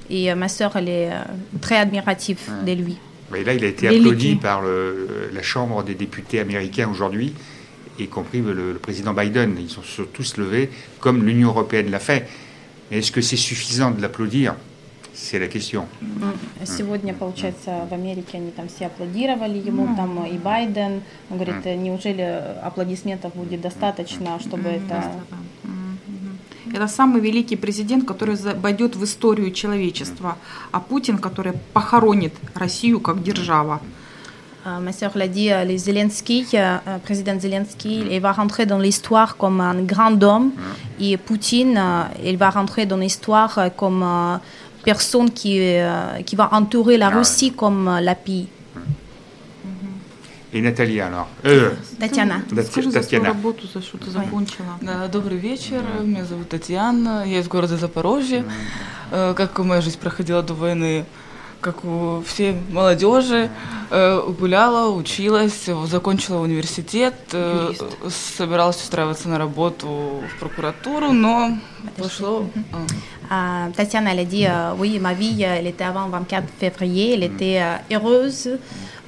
Et 0.09 0.31
euh, 0.31 0.35
ma 0.35 0.49
sœur, 0.49 0.75
elle 0.75 0.89
est 0.89 1.11
très 1.61 1.77
admirative 1.77 2.39
de 2.65 2.73
lui. 2.73 2.97
Et 3.35 3.43
là, 3.43 3.53
il 3.53 3.63
a 3.63 3.67
été 3.67 3.87
applaudi 3.87 4.35
par 4.35 4.61
la 4.61 5.41
Chambre 5.41 5.83
des 5.83 5.95
députés 5.95 6.39
américains 6.39 6.89
aujourd'hui, 6.89 7.33
Y 7.98 8.08
compris 8.08 8.40
le, 8.40 8.74
président 8.74 9.12
Biden. 9.12 9.56
Ils 9.58 9.70
sont 9.70 9.82
tous 10.12 10.36
levés, 10.36 10.70
comme 11.00 11.24
l'Union 11.24 11.48
européenne 11.48 11.90
l'a 11.90 11.98
fait. 11.98 12.28
Est-ce 12.90 13.10
que 13.10 13.20
c'est 13.20 13.36
suffisant 13.36 13.90
de 13.90 14.00
l'applaudir 14.00 14.54
C'est 15.12 15.38
la 15.38 15.48
question. 15.48 15.86
Сегодня, 16.64 17.14
получается, 17.14 17.86
в 17.90 17.94
Америке 17.94 18.36
они 18.36 18.50
там 18.50 18.68
все 18.68 18.86
аплодировали 18.86 19.58
ему, 19.58 19.96
там 19.96 20.26
и 20.26 20.36
Байден. 20.36 21.02
Он 21.30 21.38
говорит, 21.38 21.64
неужели 21.64 22.20
аплодисментов 22.62 23.34
будет 23.34 23.62
достаточно, 23.62 24.38
чтобы 24.40 24.68
это... 24.68 25.02
Это 26.72 26.88
самый 26.88 27.20
великий 27.22 27.56
президент, 27.56 28.06
который 28.06 28.36
войдет 28.36 28.96
в 28.96 29.04
историю 29.04 29.52
человечества, 29.52 30.36
а 30.72 30.80
Путин, 30.80 31.16
который 31.16 31.54
похоронит 31.72 32.34
Россию 32.54 33.00
как 33.00 33.22
держава. 33.22 33.80
ma 34.65 34.91
sœur 34.91 35.11
l'a 35.15 35.27
dit, 35.27 35.49
les 35.65 35.77
Zelensky, 35.77 36.45
euh, 36.53 36.77
président 37.03 37.39
Zelensky, 37.39 38.03
il 38.11 38.21
va 38.21 38.31
rentrer 38.31 38.65
dans 38.65 38.77
l'histoire 38.77 39.37
comme 39.37 39.59
un 39.59 39.81
grand 39.81 40.21
homme 40.23 40.51
et 40.99 41.17
Poutine, 41.17 41.81
il 42.23 42.37
va 42.37 42.51
rentrer 42.51 42.85
dans 42.85 42.97
l'histoire 42.97 43.69
comme 43.75 44.39
personne 44.83 45.31
qui, 45.31 45.57
euh, 45.59 46.21
qui 46.25 46.35
va 46.35 46.49
entourer 46.53 46.97
la 46.97 47.07
ah 47.07 47.17
Russie 47.17 47.51
comme 47.51 47.87
euh, 47.87 48.01
la 48.01 48.15
pays. 48.15 48.47
И 50.53 50.59
Наталья, 50.59 51.07
alors. 51.07 51.29
Э, 51.45 51.71
Татьяна. 51.97 52.43
Татьяна. 52.91 53.33
Добрый 55.09 55.37
вечер, 55.37 55.81
меня 56.03 56.25
зовут 56.25 56.49
Татьяна, 56.49 57.23
я 57.25 57.39
из 57.39 57.47
города 57.47 57.77
Запорожье. 57.77 58.43
Э, 59.11 59.33
как 59.33 59.57
моя 59.59 59.79
жизнь 59.79 59.97
проходила 59.99 60.43
до 60.43 60.53
войны? 60.53 61.05
как 61.65 61.85
у 61.85 62.23
всей 62.25 62.55
молодежи, 62.69 63.49
э, 63.91 64.21
гуляла, 64.39 64.89
училась, 64.89 65.69
закончила 65.85 66.39
университет, 66.39 67.13
э, 67.33 67.71
собиралась 68.09 68.81
устраиваться 68.81 69.29
на 69.29 69.37
работу 69.37 70.21
в 70.35 70.39
прокуратуру, 70.39 71.11
но 71.11 71.57
пошло... 71.97 72.45
Euh, 73.31 73.69
Tatiana, 73.73 74.11
elle 74.11 74.19
a 74.19 74.25
dit 74.25 74.45
euh, 74.45 74.73
Oui, 74.77 74.99
ma 74.99 75.13
vie, 75.13 75.43
elle 75.43 75.67
était 75.67 75.85
avant 75.85 76.09
24 76.09 76.43
février, 76.59 77.13
elle 77.13 77.23
était 77.23 77.61
euh, 77.61 77.77
heureuse, 77.89 78.49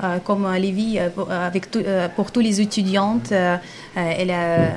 euh, 0.01 0.17
comme 0.19 0.48
les 0.53 0.72
vies 0.72 0.98
avec 1.29 1.69
tout, 1.69 1.83
pour 2.15 2.31
tous 2.31 2.39
les 2.39 2.62
étudiantes. 2.62 3.31
elle 3.31 4.31
a, 4.31 4.69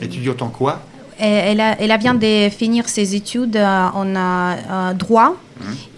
Étudiante 0.00 0.42
en 0.42 0.48
quoi 0.48 0.80
elle, 1.18 1.60
a, 1.60 1.80
elle, 1.80 1.98
vient 1.98 2.14
de 2.14 2.48
finir 2.50 2.88
ses 2.88 3.16
études 3.16 3.56
en 3.56 4.94
droit. 4.94 5.34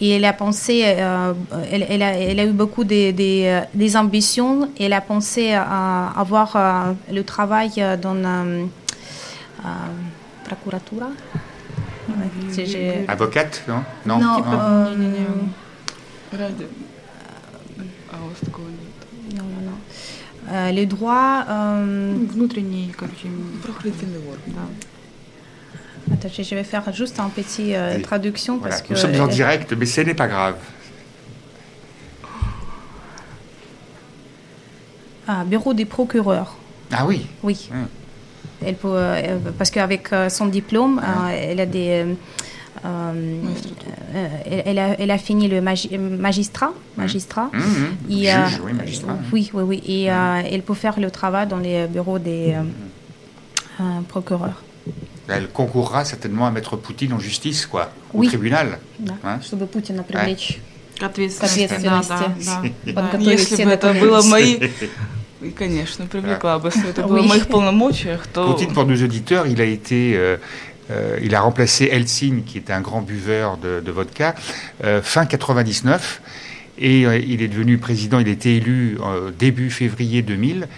Et 0.01 0.11
elle 0.11 0.25
a 0.25 0.33
pensé, 0.33 0.83
euh, 0.87 1.33
elle, 1.71 1.87
elle, 1.89 2.03
a, 2.03 2.13
elle, 2.13 2.39
a, 2.41 2.45
eu 2.45 2.53
beaucoup 2.53 2.85
des, 2.85 3.13
des, 3.13 3.61
des, 3.75 3.97
ambitions. 3.97 4.71
Et 4.79 4.85
elle 4.85 4.93
a 4.93 5.01
pensé 5.01 5.53
à 5.53 6.13
avoir 6.17 6.55
euh, 6.55 6.93
le 7.13 7.25
travail 7.25 7.71
dans 8.01 8.15
la 8.15 8.43
euh, 8.43 8.65
procuratura. 10.45 11.09
Ouais, 12.09 13.05
Avocate, 13.09 13.65
non 13.69 13.83
Non. 14.07 14.19
non, 14.19 14.39
non. 14.39 14.61
Euh, 14.61 14.95
non, 19.35 19.45
non, 19.45 19.63
non. 19.65 19.73
Euh, 20.51 20.71
les 20.71 20.87
droits... 20.87 21.45
Euh... 21.49 22.15
Внутренний, 22.31 22.93
короче, 22.97 23.29
правоохранительный 23.63 24.19
орган. 24.19 24.55
Да. 24.55 24.63
Attends, 26.12 26.28
je 26.38 26.56
vais 26.56 26.64
faire 26.64 26.92
juste 26.94 27.20
une 27.20 27.30
petite 27.30 27.74
euh, 27.74 28.00
traduction 28.02 28.58
voilà. 28.58 28.76
parce 28.76 28.82
que 28.82 28.94
nous 28.94 29.00
sommes 29.00 29.20
en 29.22 29.28
direct, 29.28 29.74
mais 29.74 29.86
ce 29.86 30.02
n'est 30.02 30.14
pas 30.14 30.28
grave. 30.28 30.56
Ah, 35.28 35.44
bureau 35.46 35.74
des 35.74 35.86
procureurs. 35.86 36.58
Ah 36.92 37.06
oui. 37.06 37.26
Oui. 37.44 37.70
Hum. 37.72 37.88
Elle 38.66 38.76
peut, 38.76 38.90
euh, 38.94 39.38
parce 39.58 39.72
qu'avec 39.72 40.12
euh, 40.14 40.30
son 40.30 40.48
diplôme, 40.48 41.00
hum. 41.00 41.30
elle 41.30 41.60
a 41.60 41.66
des 41.66 42.06
euh, 42.86 43.42
elle, 44.66 44.80
a, 44.80 45.00
elle, 45.00 45.12
a, 45.12 45.18
fini 45.18 45.48
le 45.48 45.62
magi 45.62 45.98
magistrat, 45.98 46.68
hum. 46.68 46.74
magistrat. 46.98 47.50
Mmh, 47.54 47.60
mmh. 47.60 48.12
Et, 48.12 48.26
Juge, 48.26 48.62
oui, 48.66 48.74
magistrat. 48.74 49.18
oui, 49.32 49.52
oui, 49.54 49.64
oui. 49.64 49.84
Et 49.86 50.04
elle 50.06 50.62
peut 50.62 50.74
faire 50.74 51.00
le 51.00 51.10
travail 51.10 51.48
dans 51.48 51.60
les 51.60 51.88
bureaux 51.88 52.20
des 52.20 52.56
procureurs 54.10 54.62
Elle 55.29 55.49
concourra 55.49 56.05
certainement 56.05 56.47
à 56.47 56.51
mettre 56.51 56.77
Poutine 56.77 57.13
en 57.13 57.19
justice, 57.19 57.67
quoi, 57.67 57.93
oui. 58.15 58.27
au 58.27 58.31
tribunal. 58.31 58.79
Да, 58.99 59.15
hein? 59.25 59.41
чтобы 59.43 59.67
Путина 59.67 60.03
привлечь 60.03 60.59
к 60.99 61.03
ответственности. 61.03 61.83
Да, 61.83 62.63
да, 62.87 63.11
да. 63.13 63.19
Если 63.19 63.65
бы 63.65 63.71
это 63.71 63.93
было 63.93 64.23
мои... 64.23 64.59
Конечно, 65.57 66.07
привлекла 66.07 66.59
бы, 66.59 66.69
если 66.69 66.91
это 66.91 67.03
было 67.03 67.23
в 67.23 67.27
моих 67.27 67.47
полномочиях, 67.47 68.27
то... 68.27 68.47
Poutine, 68.53 68.73
pour 68.73 68.87
nos 68.87 69.01
auditeurs, 69.03 69.47
il 69.47 69.61
a 69.61 69.65
été... 69.65 70.17
Euh, 70.17 70.39
euh, 70.91 71.19
il 71.23 71.35
a 71.35 71.43
remplacé 71.43 71.85
Helsin, 71.93 72.41
qui 72.47 72.59
était 72.59 72.73
un 72.73 72.81
grand 72.81 73.03
buveur 73.03 73.59
de, 73.59 73.81
de 73.85 73.93
vodka, 73.93 74.35
euh, 74.83 75.03
fin 75.03 75.27
99. 75.27 76.23
Et 76.79 77.07
euh, 77.07 77.19
il 77.19 77.43
est 77.43 77.49
devenu 77.49 77.79
président, 77.79 78.19
il 78.21 78.29
a 78.29 78.31
été 78.31 78.57
élu 78.57 78.99
euh, 79.03 79.31
début 79.37 79.71
février 79.71 80.23
2000. 80.23 80.69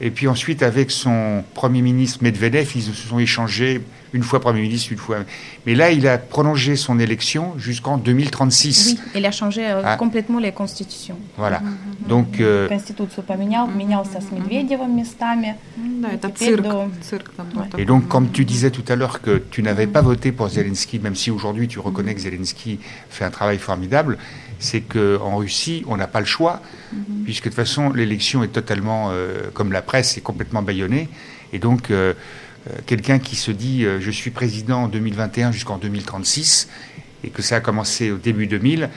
Et 0.00 0.10
puis 0.10 0.28
ensuite, 0.28 0.62
avec 0.62 0.90
son 0.90 1.42
Premier 1.54 1.82
ministre 1.82 2.22
Medvedev, 2.22 2.70
ils 2.76 2.82
se 2.82 2.92
sont 2.92 3.18
échangés 3.18 3.80
une 4.12 4.22
fois 4.22 4.40
Premier 4.40 4.60
ministre, 4.62 4.92
une 4.92 4.98
fois. 4.98 5.18
Mais 5.66 5.74
là, 5.74 5.90
il 5.90 6.06
a 6.06 6.18
prolongé 6.18 6.76
son 6.76 6.98
élection 6.98 7.54
jusqu'en 7.58 7.98
2036. 7.98 8.96
Oui, 8.96 9.00
il 9.16 9.26
a 9.26 9.30
changé 9.30 9.66
euh, 9.66 9.82
ah. 9.84 9.96
complètement 9.96 10.38
les 10.38 10.52
constitutions. 10.52 11.18
Voilà. 11.36 11.60
Mm 11.60 11.66
-hmm. 11.66 12.08
Donc. 12.08 12.40
Euh... 12.40 12.68
Конституцию 12.68 13.22
поменял, 13.24 13.66
менялся 13.68 14.20
с 14.20 14.30
Медведевым 14.30 14.94
местами. 14.96 15.56
Да, 16.02 16.08
это 16.16 16.30
цирк. 16.30 16.66
цирк 17.02 17.30
Et 17.76 17.84
donc, 17.84 18.02
comme 18.08 18.28
tu 18.30 18.44
disais 18.44 18.70
tout 18.70 18.86
à 18.92 18.94
l'heure 18.96 19.20
que 19.20 19.42
tu 19.50 19.62
n'avais 19.62 19.88
pas 19.96 20.02
voté 20.10 20.32
pour 20.32 20.48
Zelensky, 20.48 20.98
même 21.00 21.16
si 21.22 21.30
aujourd'hui 21.30 21.66
tu 21.68 21.78
reconnais 21.80 22.14
que 22.14 22.20
Zelensky 22.20 22.78
fait 23.10 23.24
un 23.24 23.30
travail 23.38 23.58
formidable, 23.58 24.16
c'est 24.63 24.79
qu'en 24.79 25.35
Russie, 25.35 25.83
on 25.87 25.97
n'a 25.97 26.07
pas 26.07 26.21
le 26.21 26.25
choix, 26.25 26.61
puisque 27.25 27.43
de 27.45 27.49
toute 27.49 27.55
façon, 27.57 27.91
l'élection 27.91 28.43
est 28.43 28.47
totalement, 28.47 29.09
euh, 29.11 29.49
comme 29.53 29.73
la 29.73 29.81
presse, 29.81 30.17
est 30.17 30.21
complètement 30.21 30.61
bâillonnée. 30.61 31.09
Et 31.51 31.59
donc, 31.59 31.91
euh, 31.91 32.13
euh, 32.69 32.77
quelqu'un 32.85 33.19
qui 33.19 33.35
se 33.35 33.51
dit 33.51 33.85
je 33.99 34.11
suis 34.11 34.31
président 34.31 34.83
en 34.83 34.87
2021 34.87 35.51
jusqu'en 35.51 35.77
2036, 35.77 36.69
et 37.25 37.29
que 37.29 37.41
ça 37.41 37.57
a 37.57 37.59
commencé 37.59 38.11
au 38.11 38.17
début 38.17 38.47
2000, 38.47 38.89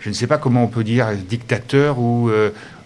je 0.00 0.08
ne 0.10 0.14
sais 0.14 0.26
pas 0.26 0.36
comment 0.36 0.64
on 0.64 0.68
peut 0.68 0.84
dire 0.84 1.08
dictateur 1.16 1.98
ou 1.98 2.30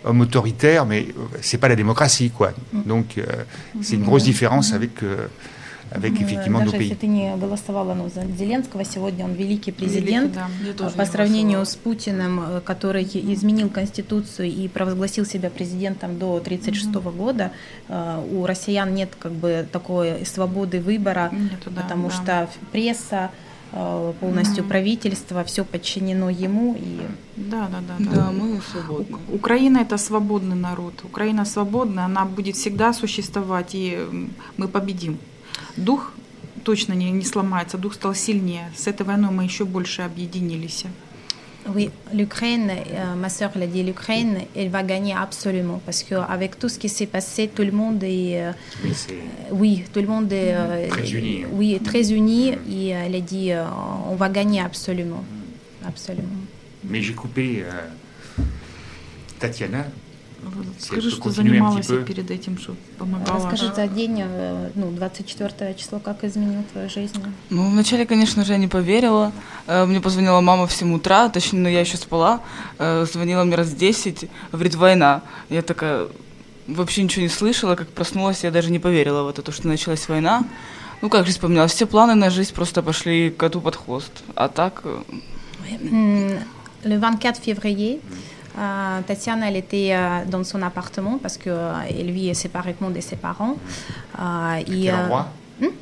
homme 0.04 0.20
autoritaire, 0.20 0.86
mais 0.86 1.08
c'est 1.40 1.58
pas 1.58 1.68
la 1.68 1.76
démocratie, 1.76 2.30
quoi. 2.30 2.52
Donc, 2.72 3.20
c'est 3.80 3.96
une 3.96 4.04
grosse 4.04 4.24
différence 4.24 4.72
avec 4.72 5.00
avec 5.94 6.12
effectivement 6.20 6.58
Даже 6.58 6.72
nos 6.72 6.78
pays. 6.78 6.82
если 6.88 6.94
ты 6.94 7.06
не 7.06 7.36
голосовала 7.36 7.94
ну, 7.94 8.08
за 8.14 8.24
Зеленского, 8.26 8.84
сегодня 8.84 9.24
он 9.24 9.32
великий 9.34 9.72
президент. 9.72 10.34
Великий, 10.36 10.72
да. 10.72 10.72
Тоже 10.78 10.96
По 10.96 11.02
не 11.02 11.06
сравнению 11.06 11.64
с 11.64 11.76
Путиным, 11.76 12.40
э, 12.40 12.60
который 12.60 13.04
изменил 13.04 13.68
Конституцию 13.70 14.48
и 14.48 14.68
провозгласил 14.68 15.24
себя 15.24 15.50
президентом 15.50 16.18
до 16.18 16.40
1936 16.40 16.94
года, 17.16 17.52
э, 17.88 18.24
у 18.32 18.44
россиян 18.46 18.92
нет 18.94 19.10
как 19.18 19.32
бы 19.32 19.66
такой 19.70 20.24
свободы 20.26 20.80
выбора, 20.80 21.30
Нету, 21.32 21.70
да, 21.70 21.82
потому 21.82 22.08
да. 22.08 22.14
что 22.14 22.48
пресса, 22.72 23.30
э, 23.72 24.12
полностью 24.20 24.62
Мгм. 24.64 24.68
правительство, 24.68 25.42
все 25.44 25.64
подчинено 25.64 26.28
ему. 26.30 26.74
И 26.78 27.00
Да, 27.36 27.68
да, 27.72 27.80
да. 27.88 28.10
Да, 28.14 28.30
мы 28.32 28.60
свободны. 28.72 29.16
У- 29.32 29.36
Украина 29.36 29.78
это 29.78 29.96
свободный 29.98 30.56
народ. 30.56 30.94
Украина 31.04 31.44
свободная, 31.44 32.04
она 32.04 32.24
будет 32.24 32.54
всегда 32.56 32.92
существовать, 32.92 33.74
и 33.74 33.98
мы 34.56 34.68
победим. 34.68 35.18
Дух 35.77 36.11
точно 36.63 36.93
не, 36.93 37.09
не 37.11 37.25
сломается, 37.25 37.77
дух 37.77 37.93
стал 37.93 38.13
сильнее. 38.15 38.71
С 38.75 38.87
этой 38.87 39.03
войной 39.05 39.31
мы 39.31 39.43
еще 39.43 39.65
больше 39.65 40.01
объединились. 40.03 40.85
Oui, 41.75 41.91
l'Ukraine, 42.13 42.71
euh, 42.71 43.15
ma 43.15 43.29
sœur 43.29 43.51
l'a 43.55 43.67
dit, 43.67 43.83
l'Ukraine, 43.83 44.39
elle 44.55 44.69
va 44.69 44.81
gagner 44.81 45.13
absolument 45.13 45.79
parce 45.85 46.03
qu'avec 46.03 46.57
tout 46.57 46.69
ce 46.69 46.79
qui 46.79 46.89
s'est 46.89 47.05
passé, 47.05 47.47
tout 47.53 47.61
le 47.63 47.71
monde 47.71 48.01
est, 48.03 48.41
euh, 48.41 48.51
Oui, 48.83 48.91
c'est- 48.95 49.15
oui, 49.51 49.83
tout 49.93 49.99
le 49.99 50.07
monde 50.07 50.31
est 50.31 50.53
euh, 50.55 50.87
Très 50.87 51.11
uni, 51.11 51.43
hein. 51.43 51.47
Oui, 51.51 51.79
très 51.83 52.11
uni 52.11 52.47
et 52.71 52.95
euh, 52.95 53.03
elle 53.05 53.13
a 53.15 53.19
dit, 53.19 53.51
euh, 53.51 53.65
on 54.09 54.15
va 54.15 54.29
gagner 54.29 54.61
absolument, 54.61 55.23
absolument. 55.85 56.39
Mais 56.85 57.01
j'ai 57.03 57.13
coupé 57.13 57.61
euh, 57.63 58.41
Tatiana. 59.39 59.85
Скажи, 60.78 61.10
что 61.10 61.30
занималась 61.30 61.86
peu. 61.86 62.02
перед 62.04 62.30
этим, 62.30 62.58
что 62.58 62.74
помогала. 62.98 63.38
Расскажи 63.38 63.72
за 63.74 63.86
день, 63.86 64.20
э, 64.22 64.70
ну, 64.74 64.90
24 64.90 65.74
число, 65.74 65.98
как 65.98 66.24
изменил 66.24 66.62
твою 66.72 66.88
жизнь? 66.90 67.22
Ну, 67.50 67.70
вначале, 67.70 68.06
конечно 68.06 68.44
же, 68.44 68.52
я 68.52 68.58
не 68.58 68.68
поверила. 68.68 69.32
Э, 69.66 69.84
Мне 69.86 70.00
позвонила 70.00 70.40
мама 70.40 70.66
в 70.66 70.72
7 70.72 70.94
утра, 70.94 71.28
точнее, 71.28 71.60
ну, 71.60 71.68
я 71.68 71.80
еще 71.80 71.96
спала. 71.96 72.40
Э, 72.78 73.06
Звонила 73.10 73.44
мне 73.44 73.56
раз 73.56 73.72
10, 73.72 74.28
говорит, 74.52 74.74
война. 74.74 75.22
Я 75.50 75.62
такая 75.62 76.08
вообще 76.66 77.02
ничего 77.02 77.22
не 77.22 77.28
слышала, 77.28 77.74
как 77.76 77.88
проснулась, 77.88 78.44
я 78.44 78.50
даже 78.50 78.70
не 78.70 78.78
поверила 78.78 79.22
в 79.22 79.28
это, 79.28 79.42
то, 79.42 79.52
что 79.52 79.68
началась 79.68 80.08
война. 80.08 80.44
Ну, 81.02 81.10
как 81.10 81.26
жизнь 81.26 81.40
поменялась? 81.40 81.72
Все 81.72 81.86
планы 81.86 82.14
на 82.14 82.30
жизнь 82.30 82.54
просто 82.54 82.82
пошли 82.82 83.30
коту 83.30 83.60
под 83.60 83.76
хвост. 83.76 84.12
А 84.34 84.48
так, 84.48 84.82
Le 86.84 86.98
24 86.98 87.34
février, 87.40 88.00
euh, 88.58 89.00
Tatiana, 89.06 89.48
elle 89.48 89.56
était 89.56 89.90
euh, 89.92 90.20
dans 90.30 90.44
son 90.44 90.62
appartement 90.62 91.18
parce 91.20 91.36
qu'elle 91.38 92.10
vit 92.10 92.34
séparément 92.34 92.90
de 92.90 93.00
ses 93.00 93.16
parents. 93.16 93.56
Euh, 94.20 94.56
et, 94.58 94.64
Quel 94.84 94.94
euh, 94.94 95.02
endroit 95.04 95.28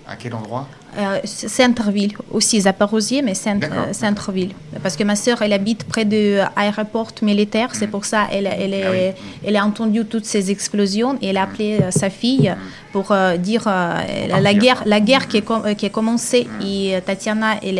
À 0.06 0.16
quel 0.16 0.34
endroit 0.34 0.66
Euh, 0.98 1.20
Centreville, 1.24 2.14
aussi 2.30 2.60
Zaporozhye, 2.60 3.22
mais 3.22 3.34
centre, 3.34 3.66
euh, 3.72 3.92
Centreville. 3.94 4.52
Parce 4.82 4.94
que 4.96 5.04
ma 5.04 5.16
sœur, 5.16 5.40
elle 5.40 5.54
habite 5.54 5.84
près 5.84 6.04
de 6.04 6.40
l'aéroport 6.56 7.12
militaire, 7.22 7.70
c'est 7.74 7.86
pour 7.86 8.04
ça 8.04 8.26
elle, 8.30 8.46
elle, 8.46 8.74
Ah 8.74 8.94
est- 8.94 9.14
elle 9.46 9.56
a 9.56 9.64
entendu 9.64 10.04
toutes 10.04 10.26
ces 10.26 10.50
explosions 10.50 11.16
et 11.22 11.28
elle 11.28 11.38
a 11.38 11.44
appelé 11.44 11.78
euh, 11.80 11.90
sa 11.90 12.10
fille 12.10 12.54
pour 12.92 13.10
euh, 13.10 13.38
dire 13.38 13.64
euh, 13.66 13.94
la, 14.40 14.52
guerre, 14.54 14.82
la 14.84 15.00
guerre 15.00 15.28
qui 15.28 15.38
est, 15.38 15.50
euh, 15.50 15.72
qui 15.74 15.86
est 15.86 15.90
commencée. 15.90 16.46
Et 16.62 16.94
euh, 16.94 17.00
Tatiana, 17.00 17.56
elle, 17.62 17.78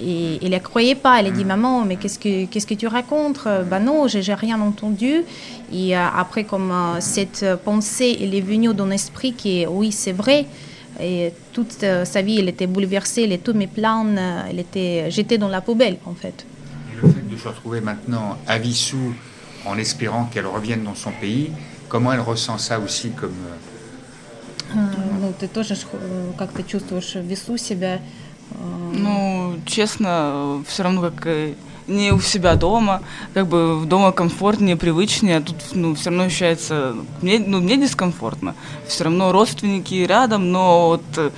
et 0.00 0.38
elle 0.42 0.50
ne 0.52 0.58
croyait 0.58 0.94
pas. 0.94 1.20
Elle 1.20 1.26
a 1.26 1.30
dit 1.30 1.44
Maman, 1.44 1.84
mais 1.84 1.96
qu'est-ce 1.96 2.18
que, 2.18 2.44
qu'est-ce 2.46 2.66
que 2.66 2.74
tu 2.74 2.86
racontes 2.86 3.40
Euh, 3.46 3.62
Bah 3.62 3.80
non, 3.80 4.06
j'ai 4.08 4.22
j'ai 4.22 4.34
rien 4.34 4.60
entendu. 4.60 5.22
Et 5.72 5.96
euh, 5.96 6.00
après, 6.22 6.44
comme 6.44 6.70
euh, 6.70 7.00
cette 7.00 7.44
pensée, 7.64 8.16
elle 8.20 8.34
est 8.34 8.40
venue 8.52 8.72
dans 8.74 8.86
l'esprit 8.86 9.32
qui 9.32 9.62
est 9.62 9.66
Oui, 9.66 9.92
c'est 9.92 10.12
vrai. 10.12 10.46
Et 11.00 11.32
toute 11.52 11.82
euh, 11.82 12.04
sa 12.04 12.22
vie, 12.22 12.38
elle 12.40 12.48
était 12.48 12.66
bouleversée, 12.66 13.26
les, 13.26 13.38
tous 13.38 13.52
mes 13.54 13.66
plans, 13.66 14.06
euh, 14.06 14.42
elle 14.50 14.58
était 14.60 15.10
jetée 15.10 15.38
dans 15.38 15.48
la 15.48 15.60
poubelle, 15.60 15.98
en 16.06 16.14
fait. 16.14 16.46
Et 16.92 16.96
le 17.02 17.08
fait 17.12 17.28
de 17.28 17.36
se 17.36 17.48
retrouver 17.48 17.80
maintenant 17.82 18.38
à 18.46 18.58
Vissou 18.58 19.12
en 19.66 19.76
espérant 19.78 20.24
qu'elle 20.32 20.46
revienne 20.46 20.84
dans 20.84 20.94
son 20.94 21.10
pays, 21.20 21.50
comment 21.88 22.12
elle 22.14 22.20
ressent 22.20 22.56
ça 22.58 22.78
aussi 22.80 23.10
comme... 23.10 23.40
euh, 23.50 24.78
Ну, 25.20 25.32
ты 25.38 25.48
тоже 25.48 25.74
ж, 25.74 25.84
э, 25.92 26.32
как 26.38 26.52
ты 26.52 26.62
чувствуешь 26.62 27.14
в 27.14 27.22
весу 27.22 27.56
себя? 27.56 28.00
э, 28.50 28.92
ну, 28.94 29.54
честно, 29.66 30.62
все 30.68 30.82
равно 30.82 31.00
как 31.10 31.26
и 31.26 31.54
не 31.88 32.12
у 32.12 32.20
себя 32.20 32.54
дома, 32.56 33.00
как 33.34 33.46
бы 33.46 33.84
дома 33.86 34.10
комфортнее, 34.12 34.76
привычнее, 34.76 35.36
а 35.38 35.40
тут 35.40 35.56
ну, 35.72 35.94
все 35.94 36.10
равно 36.10 36.24
ощущается, 36.24 36.94
мне, 37.22 37.38
ну, 37.38 37.60
мне 37.60 37.76
дискомфортно. 37.76 38.54
Все 38.88 39.04
равно 39.04 39.30
родственники 39.32 39.94
рядом, 40.06 40.50
но 40.50 40.88
вот 40.88 41.02
э, 41.18 41.30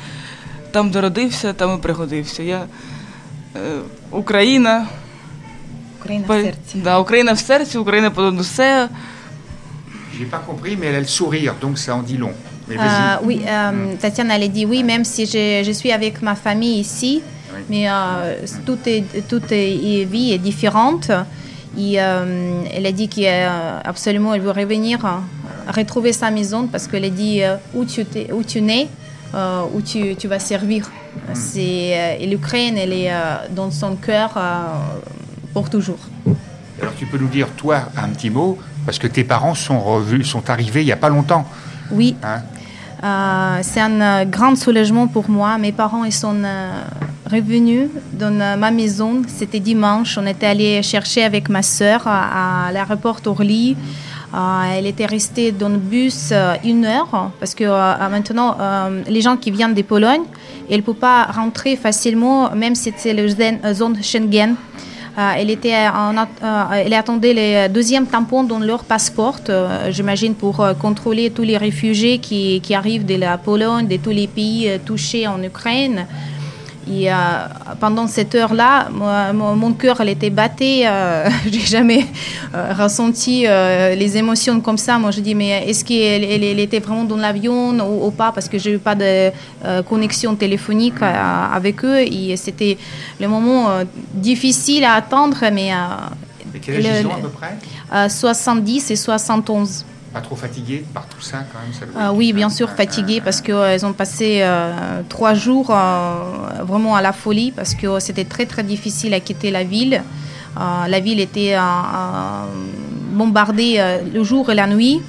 там, 0.73 0.91
де 0.91 1.01
родився, 1.01 1.53
там 1.53 1.79
і 1.79 1.83
пригодився. 1.83 2.43
Я 2.43 2.65
е, 3.57 3.61
Україна, 4.11 4.87
Украина 6.01 6.25
по- 6.27 6.39
в 6.39 6.43
сердце. 6.43 6.79
да, 6.79 6.99
Україна 6.99 7.33
в 7.33 7.39
серці, 7.39 7.79
Україна 7.79 8.11
понад 8.11 8.41
усе. 8.41 8.89
J'ai 10.19 10.31
pas 10.31 10.41
compris, 10.49 10.77
mais 10.77 10.87
elle 10.87 10.97
a 10.97 11.01
le 11.01 11.07
sourire, 11.07 11.55
donc 11.63 11.79
ça 11.79 11.95
en 11.95 12.03
dit 12.03 12.19
long. 12.19 12.33
Euh, 12.72 12.76
oui, 13.24 13.42
euh, 13.48 13.94
Tatiana, 14.00 14.36
elle 14.36 14.44
a 14.44 14.48
dit 14.48 14.66
oui, 14.66 14.84
même 14.84 15.04
si 15.04 15.26
je, 15.26 15.64
je 15.66 15.72
suis 15.72 15.92
avec 15.92 16.22
ma 16.22 16.36
famille 16.36 16.80
ici, 16.80 17.22
Oui. 17.54 17.62
mais 17.70 17.90
euh, 17.90 18.36
toute 18.66 19.52
vie 19.52 20.32
est 20.32 20.38
différente. 20.38 21.12
Et 21.78 21.94
elle 21.96 22.86
a 22.86 22.92
dit 22.92 23.10
qu'absolument, 23.10 24.36
elle 24.36 24.42
veut 24.42 24.52
revenir, 24.52 25.00
retrouver 25.68 26.14
sa 26.14 26.30
maison 26.30 26.68
parce 26.68 26.88
qu'elle 26.88 27.06
a 27.06 27.10
dit 27.10 27.42
où 27.74 27.84
tu, 27.84 28.06
où 28.32 28.44
tu 28.44 28.62
nais, 28.62 28.88
où 29.34 29.82
tu, 29.82 30.16
tu 30.16 30.28
vas 30.28 30.38
servir. 30.38 30.92
C'est, 31.34 32.18
et 32.20 32.28
l'Ukraine, 32.28 32.78
elle 32.78 32.94
est 32.94 33.12
dans 33.56 33.72
son 33.72 33.96
cœur 33.96 34.38
pour 35.54 35.72
toujours. 35.72 35.98
Alors 36.80 36.94
tu 36.96 37.08
peux 37.08 37.18
nous 37.18 37.28
dire, 37.28 37.48
toi, 37.58 37.86
un 37.98 38.10
petit 38.10 38.30
mot, 38.30 38.60
parce 38.86 39.00
que 39.00 39.08
tes 39.08 39.24
parents 39.24 39.56
sont, 39.56 39.80
revus, 39.80 40.24
sont 40.26 40.50
arrivés 40.52 40.82
il 40.82 40.86
n'y 40.86 40.92
a 40.92 40.98
pas 40.98 41.10
longtemps. 41.10 41.48
Oui, 41.94 42.16
Hein? 42.24 42.42
Euh, 43.04 43.60
c'est 43.64 43.82
un 43.82 44.00
euh, 44.00 44.26
grand 44.26 44.56
soulagement 44.56 45.08
pour 45.08 45.30
moi. 45.30 45.58
Mes 45.58 45.74
parents 45.74 46.06
ils 46.06 46.14
sont 46.14 46.42
euh, 46.42 46.84
revenus 47.30 47.90
dans 48.14 48.58
ma 48.58 48.72
maison. 48.72 49.24
C'était 49.28 49.60
dimanche. 49.60 50.18
On 50.18 50.26
était 50.26 50.46
allé 50.46 50.82
chercher 50.84 51.24
avec 51.24 51.50
ma 51.50 51.64
sœur 51.64 52.04
à, 52.08 52.68
à 52.68 52.72
l'aéroport 52.72 53.20
Orly. 53.26 53.76
Euh, 54.34 54.64
elle 54.76 54.88
était 54.88 55.06
restée 55.06 55.52
dans 55.52 55.70
le 55.70 55.78
bus 55.78 56.30
euh, 56.32 56.56
une 56.64 56.86
heure 56.86 57.32
parce 57.40 57.54
que 57.54 57.66
euh, 57.66 58.10
maintenant, 58.10 58.58
les 59.08 59.22
gens 59.22 59.38
qui 59.38 59.52
viennent 59.52 59.76
de 59.76 59.82
Pologne, 59.84 60.24
ils 60.70 60.78
ne 60.78 60.82
peuvent 60.82 60.96
pas 60.96 61.26
rentrer 61.26 61.76
facilement, 61.76 62.50
même 62.56 62.74
si 62.74 62.92
c'est 62.98 63.14
la 63.14 63.74
zone 63.74 64.02
Schengen. 64.02 64.56
Euh, 65.16 65.32
elle, 65.38 65.52
était 65.52 65.76
euh, 65.76 66.64
elle 66.74 66.94
attendait 66.94 67.34
les 67.34 67.70
deuxièmes 67.70 68.08
tampons 68.08 68.44
dans 68.44 68.58
leur 68.58 68.84
passeport, 68.84 69.40
euh, 69.50 69.92
j'imagine, 69.92 70.34
pour 70.34 70.66
contrôler 70.82 71.30
tous 71.30 71.44
les 71.44 71.58
réfugiés 71.58 72.18
qui, 72.18 72.62
qui 72.62 72.74
arrivent 72.74 73.06
de 73.06 73.16
la 73.16 73.38
Pologne, 73.38 73.88
de 73.88 73.98
tous 73.98 74.10
les 74.10 74.28
pays 74.28 74.72
touchés 74.86 75.28
en 75.28 75.42
Ukraine. 75.44 76.08
Et 76.92 77.12
euh, 77.12 77.16
pendant 77.80 78.08
cette 78.08 78.36
heure-là, 78.36 78.90
mon, 79.34 79.74
cœur 79.74 80.02
elle 80.02 80.10
était 80.10 80.30
batté. 80.30 80.88
Euh, 80.88 81.30
J'ai 81.52 81.60
jamais 81.62 82.06
euh, 82.54 82.74
ressenti 82.78 83.46
euh, 83.48 83.96
les 83.96 84.18
émotions 84.18 84.60
comme 84.60 84.78
ça. 84.78 85.00
Moi, 85.00 85.12
je 85.12 85.22
dis, 85.22 85.36
mais 85.36 85.70
est-ce 85.70 85.86
qu'elle 85.86 86.24
elle, 86.24 86.44
elle 86.44 86.60
était 86.60 86.80
vraiment 86.80 87.04
dans 87.06 87.18
l'avion 87.18 87.70
ou, 87.80 88.08
ou 88.08 88.12
pas? 88.12 88.32
Parce 88.32 88.50
que 88.50 88.58
j'ai 88.58 88.74
eu 88.74 88.80
pas 88.80 88.96
de 88.96 89.32
euh, 89.66 89.82
connexion 89.84 90.36
téléphonique 90.36 91.02
avec 91.02 91.84
eux. 91.86 92.00
Et 92.00 92.36
c'était 92.36 92.78
le 93.20 93.28
moment 93.28 93.70
difficile 94.14 94.84
à 94.84 94.94
attendre, 94.94 95.38
mais 95.52 95.70
Et 95.70 96.60
quel 96.60 96.86
âge 96.86 97.02
ils 97.02 97.08
ont 97.08 97.12
à 97.16 97.18
peu 97.20 97.30
près? 97.30 97.58
euh, 97.94 98.10
70 98.10 98.92
et 98.92 98.96
71. 98.96 99.86
Pas 100.14 100.22
trop 100.22 100.36
fatigués 100.36 100.86
par 100.94 101.08
tout 101.08 101.22
ça 101.22 101.40
quand 101.52 101.60
même 101.64 101.74
ça 101.74 101.86
doit 101.88 102.00
Euh, 102.02 102.06
être- 102.10 102.16
oui, 102.16 102.34
bien 102.34 102.50
sûr, 102.50 102.70
fatigués 102.70 103.20
parce 103.20 103.42
qu'elles 103.42 103.84
ont 103.86 103.94
passé 103.94 104.40
euh, 104.42 105.02
trois 105.10 105.34
jours 105.34 105.70
euh, 105.72 106.64
vraiment 106.64 106.96
à 106.96 107.02
la 107.02 107.14
folie 107.14 107.52
parce 107.52 107.74
que 107.74 108.00
c'était 108.00 108.26
très 108.26 108.46
très 108.46 108.64
difficile 108.64 109.14
à 109.16 109.20
quitter 109.20 109.50
la 109.50 109.64
ville. 109.64 110.04
Euh, 110.60 110.88
la 110.88 111.00
ville 111.00 111.20
était 111.20 111.56
euh, 111.56 111.60
euh, 111.60 112.46
bombardée 113.14 113.76
euh, 113.80 113.98
le 114.14 114.24
jour 114.24 114.52
et 114.52 114.56
la 114.56 114.68
nuit. 114.68 115.02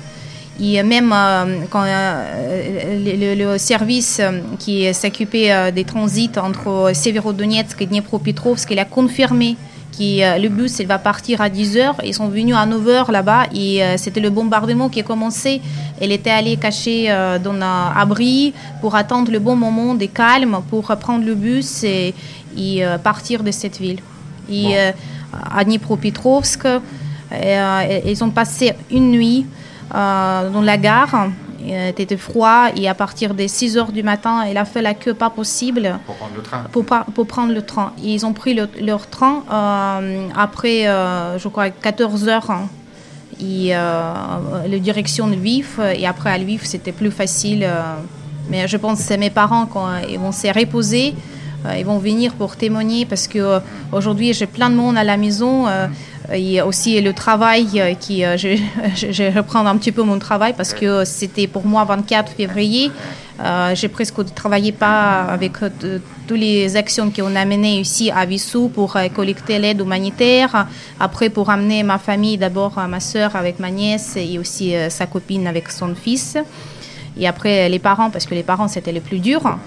Et 0.61 0.83
même 0.85 1.13
euh, 1.13 1.65
quand 1.69 1.83
euh, 1.85 3.35
le, 3.35 3.59
service 3.59 4.21
euh, 4.21 4.41
qui 4.59 4.93
s'occupait 4.95 5.51
euh, 5.53 5.71
des 5.71 5.85
transits 5.85 6.31
entre 6.39 6.93
Severodonetsk 6.95 7.83
et 7.83 7.87
Dnipropetrovsk, 7.87 8.71
il 8.71 8.79
a 8.79 8.85
confirmé 8.85 9.57
euh, 10.01 10.39
le 10.39 10.49
bus 10.49 10.79
il 10.81 10.87
va 10.87 10.99
partir 10.99 11.41
à 11.41 11.49
10h. 11.49 11.95
Ils 12.05 12.15
sont 12.15 12.29
venus 12.29 12.55
à 12.57 12.67
9h 12.67 13.11
là-bas 13.11 13.45
et 13.55 13.83
euh, 13.83 13.97
c'était 13.97 14.21
le 14.21 14.31
bombardement 14.31 14.89
qui 14.89 15.01
a 15.01 15.03
commencé. 15.03 15.61
Elle 16.01 16.13
était 16.13 16.31
allée 16.31 16.57
cacher 16.57 17.07
euh, 17.09 17.39
dans 17.39 17.55
un 17.55 17.93
abri 17.97 18.53
pour 18.81 18.97
attendre 18.97 19.31
le 19.31 19.39
bon 19.39 19.57
moment 19.57 19.95
de 19.95 20.07
calme 20.07 20.59
pour 20.69 20.85
prendre 20.97 21.25
le 21.25 21.35
bus 21.35 21.85
et, 21.85 22.15
et, 22.57 22.85
partir 23.03 23.43
de 23.43 23.51
cette 23.51 23.79
ville. 23.79 24.01
Et 24.51 24.75
Bon. 25.33 25.39
à 25.59 25.65
Dnipropetrovsk, 25.65 26.67
ils 27.33 28.25
ont 28.25 28.31
passé 28.31 28.73
une 28.91 29.11
nuit 29.11 29.47
dans 29.91 30.63
la 30.63 30.77
gare 30.77 31.29
était 31.67 32.17
froid 32.17 32.69
et 32.77 32.89
à 32.89 32.95
partir 32.95 33.35
des 33.35 33.49
6 33.49 33.77
heures 33.79 33.93
du 33.93 34.03
matin, 34.03 34.45
il 34.51 34.57
a 34.59 34.65
fait 34.65 34.83
la 34.83 34.95
queue 34.95 35.15
pas 35.15 35.31
possible 35.31 35.99
Pour 36.07 36.15
prendre 36.17 36.33
le 36.37 36.43
train. 36.43 36.63
pour, 37.15 37.27
prendre 37.27 37.53
le 37.55 37.63
train. 37.63 37.93
Et 38.03 38.15
ils 38.15 38.27
ont 38.27 38.33
pris 38.33 38.55
le- 38.55 38.69
leur 38.81 39.07
train 39.09 39.43
euh, 39.53 40.29
après, 40.37 40.87
euh, 40.87 41.39
je 41.39 41.49
crois, 41.49 41.71
14 41.71 42.29
heures. 42.29 42.51
hein. 42.51 42.69
Et 43.41 43.75
euh, 43.75 44.13
la 44.69 44.79
direction 44.79 45.27
de 45.27 45.35
Lviv. 45.35 45.81
Et 45.97 46.07
après, 46.07 46.31
à 46.31 46.39
Lviv, 46.39 46.63
c'était 46.65 46.93
plus 46.93 47.11
facile. 47.11 47.65
euh. 47.65 47.83
mais 48.51 48.69
je 48.69 48.77
pense 48.77 48.99
que 48.99 49.05
c'est 49.05 49.17
mes 49.17 49.31
parents, 49.31 49.67
quand 49.67 49.89
ils 50.09 50.19
vont 50.19 50.33
se 50.33 50.47
reposer, 50.57 51.15
euh, 51.67 51.77
ils 51.79 51.85
vont 51.87 51.99
venir 51.99 52.35
pour 52.35 52.57
témoigner 52.57 53.07
parce 53.07 53.27
que 53.27 53.39
euh, 53.39 53.59
aujourd'hui, 53.91 54.33
j'ai 54.35 54.47
plein 54.47 54.69
de 54.71 54.77
monde 54.77 54.97
à 54.99 55.05
la 55.05 55.17
maison. 55.17 55.67
Euh, 56.31 56.35
et 56.35 56.61
aussi 56.63 57.01
le 57.01 57.13
travail 57.13 57.69
euh, 57.77 57.95
qui 57.95 58.25
euh, 58.25 58.37
je, 58.37 58.57
je, 58.95 59.37
reprendre 59.37 59.69
un 59.69 59.77
petit 59.77 59.93
peu 59.93 60.03
mon 60.03 60.19
travail 60.19 60.55
parce 60.57 60.75
que 60.75 61.05
c'était 61.05 61.47
pour 61.47 61.67
moi 61.67 61.85
24 61.85 62.33
février. 62.33 62.91
Euh, 63.41 63.75
j'ai 63.75 63.89
presque 63.89 64.33
travaillé 64.33 64.71
pas 64.71 65.25
avec 65.25 65.61
euh, 65.63 65.99
toutes 66.29 66.39
les 66.39 66.77
actions 66.77 67.11
qu'on 67.11 67.35
a 67.35 67.45
menées 67.45 67.81
ici 67.81 68.09
à 68.13 68.25
Vissou 68.27 68.69
pour 68.69 68.97
euh, 68.97 69.09
collecter 69.09 69.59
l'aide 69.59 69.81
humanitaire. 69.81 70.69
Après 71.01 71.31
pour 71.31 71.51
amener 71.51 71.83
ma 71.83 71.99
famille 71.99 72.39
d'abord 72.39 72.79
euh, 72.79 72.87
ma 72.87 73.01
sœur 73.01 73.35
avec 73.35 73.59
ma 73.59 73.71
nièce 73.71 74.17
et 74.17 74.39
aussi 74.39 74.77
euh, 74.77 74.89
sa 74.89 75.07
copine 75.07 75.49
avec 75.49 75.73
son 75.73 75.97
fils. 75.97 76.37
Et 77.19 77.27
après 77.27 77.69
les 77.69 77.81
parents 77.81 78.11
parce 78.11 78.25
que 78.25 78.35
les 78.37 78.45
parents 78.45 78.69
c'était 78.69 78.93
le 78.93 79.01
plus 79.01 79.19
dur 79.19 79.59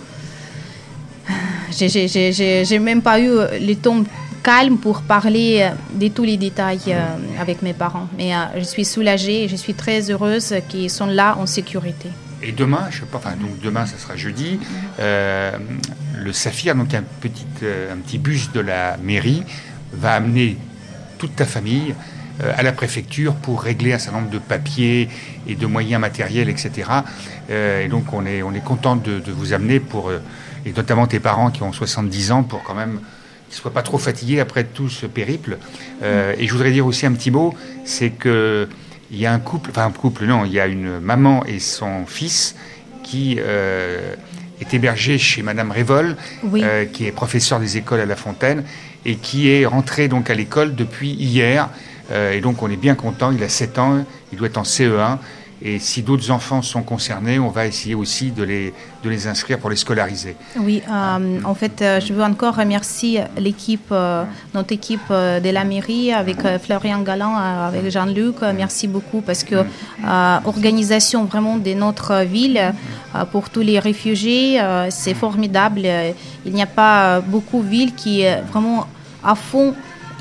j'ai 1.72 2.80
même 2.80 3.02
pas 3.02 3.20
eu 3.20 3.32
le 3.60 3.74
temps 3.76 4.02
calme 4.48 4.78
pour 4.78 5.02
parler 5.02 5.60
euh, 5.60 6.00
de 6.00 6.08
tous 6.08 6.24
les 6.24 6.38
détails 6.38 6.80
euh, 6.88 7.04
avec 7.38 7.62
mes 7.64 7.74
parents. 7.74 8.08
Mais 8.18 8.34
euh, 8.34 8.38
je 8.58 8.64
suis 8.64 8.86
soulagée 8.86 9.50
je 9.50 9.58
suis 9.58 9.74
très 9.74 10.10
heureuse 10.10 10.56
qu'ils 10.70 10.90
sont 10.90 11.06
là 11.06 11.36
en 11.38 11.46
sécurité. 11.46 12.08
Et 12.42 12.54
demain, 12.54 12.88
je 12.90 13.00
sais 13.00 13.06
pas, 13.06 13.18
enfin 13.18 13.36
donc 13.36 13.60
demain, 13.62 13.86
ça 13.86 13.98
sera 13.98 14.16
jeudi. 14.16 14.60
le 15.00 16.32
Saphir, 16.32 16.76
donc 16.76 16.94
un 16.94 17.04
petit, 17.20 17.46
un 17.92 17.98
petit 17.98 18.20
bus 18.20 18.52
de 18.54 18.62
la 18.62 18.96
mairie, 18.98 19.44
va 19.92 20.14
amener 20.14 20.56
toute 21.18 21.36
ta 21.36 21.46
famille 21.46 21.96
à 22.40 22.62
la 22.62 22.72
préfecture 22.72 23.34
pour 23.34 23.64
régler 23.64 23.94
un 23.94 23.98
certain 23.98 24.20
nombre 24.20 24.32
de 24.32 24.38
papiers 24.38 25.10
et 25.48 25.56
de 25.56 25.66
moyens 25.66 26.00
matériels, 26.00 26.48
etc. 26.48 26.70
Et 27.50 27.88
donc 27.90 28.14
on 28.14 28.24
est, 28.28 28.44
on 28.44 28.54
est 28.54 28.64
content 28.64 28.96
de, 28.96 29.20
de 29.20 29.32
vous 29.32 29.54
amener 29.54 29.80
pour, 29.80 30.12
et 30.12 30.72
notamment 30.74 31.08
tes 31.08 31.20
parents 31.20 31.50
qui 31.50 31.64
ont 31.64 31.74
70 31.74 32.32
ans, 32.32 32.44
pour 32.44 32.62
quand 32.62 32.76
même 32.76 33.00
ne 33.50 33.54
soient 33.54 33.72
pas 33.74 33.82
trop 33.82 33.98
fatigués 33.98 34.40
après 34.40 34.64
tout 34.64 34.90
ce 34.90 35.06
périple. 35.06 35.58
Euh, 36.04 36.34
et 36.38 36.48
je 36.48 36.52
voudrais 36.54 36.72
dire 36.72 36.86
aussi 36.86 37.06
un 37.06 37.14
petit 37.14 37.32
mot, 37.32 37.54
c'est 37.86 38.10
que 38.12 38.68
il 39.10 39.20
y 39.20 39.26
a 39.26 39.34
un 39.34 39.40
couple, 39.40 39.70
enfin 39.70 39.86
un 39.86 39.92
couple, 39.92 40.26
non, 40.26 40.44
il 40.44 40.52
y 40.52 40.60
a 40.60 40.68
une 40.68 41.00
maman 41.00 41.46
et 41.46 41.60
son 41.60 42.06
fils 42.06 42.56
qui 43.04 43.38
euh, 43.40 44.16
est 44.60 44.74
hébergé 44.74 45.18
chez 45.18 45.42
Madame 45.44 45.72
Révol, 45.72 46.18
Oui. 46.44 46.62
euh, 46.64 46.86
qui 46.86 47.06
est 47.06 47.12
professeur 47.12 47.60
des 47.60 47.78
écoles 47.78 48.02
à 48.02 48.06
La 48.06 48.18
Fontaine 48.18 48.64
et 49.06 49.16
qui 49.16 49.50
est 49.50 49.66
rentré 49.66 50.10
donc 50.10 50.30
à 50.30 50.34
l'école 50.34 50.76
depuis 50.76 51.12
hier. 51.12 51.70
Euh, 52.12 52.34
et 52.34 52.42
donc 52.42 52.62
on 52.64 52.70
est 52.70 52.76
bien 52.78 52.96
content. 52.96 53.32
Il 53.32 53.42
a 53.44 53.50
7 53.50 53.80
ans, 53.80 54.06
il 54.34 54.38
doit 54.38 54.48
être 54.48 54.58
en 54.58 54.64
CE1. 54.64 55.18
Et 55.62 55.80
si 55.80 56.04
d'autres 56.04 56.30
enfants 56.30 56.62
sont 56.62 56.84
concernés, 56.84 57.40
on 57.40 57.50
va 57.50 57.66
essayer 57.66 57.96
aussi 57.96 58.32
de 58.32 58.44
les, 58.44 58.74
de 59.04 59.10
les 59.10 59.28
inscrire 59.28 59.58
pour 59.58 59.72
les 59.72 59.76
scolariser. 59.76 60.36
Oui, 60.60 60.84
euh, 60.88 61.40
en 61.44 61.56
fait, 61.56 61.82
euh, 61.82 62.00
je 62.00 62.14
veux 62.14 62.24
encore 62.24 62.56
remercier 62.56 63.24
l'équipe, 63.38 63.92
euh, 63.92 64.24
notre 64.54 64.74
équipe 64.74 65.10
de 65.10 65.50
la 65.50 65.64
mairie 65.64 66.14
avec 66.14 66.38
Florian 66.64 67.02
Galland, 67.02 67.36
avec 67.36 67.90
Jean-Luc. 67.90 68.36
Merci 68.56 68.88
beaucoup 68.88 69.22
parce 69.22 69.44
que 69.44 69.56
euh, 69.56 70.38
organisation 70.46 71.26
vraiment 71.26 71.58
de 71.58 71.74
notre 71.74 72.24
ville 72.24 72.74
pour 73.32 73.50
tous 73.50 73.62
les 73.62 73.80
réfugiés, 73.80 74.62
c'est 74.90 75.14
formidable. 75.14 75.88
Il 76.46 76.54
n'y 76.54 76.62
a 76.62 76.68
pas 76.68 77.20
beaucoup 77.22 77.64
de 77.64 77.68
villes 77.68 77.96
qui 77.96 78.24
vraiment 78.52 78.88
à 79.24 79.36
fond 79.36 79.74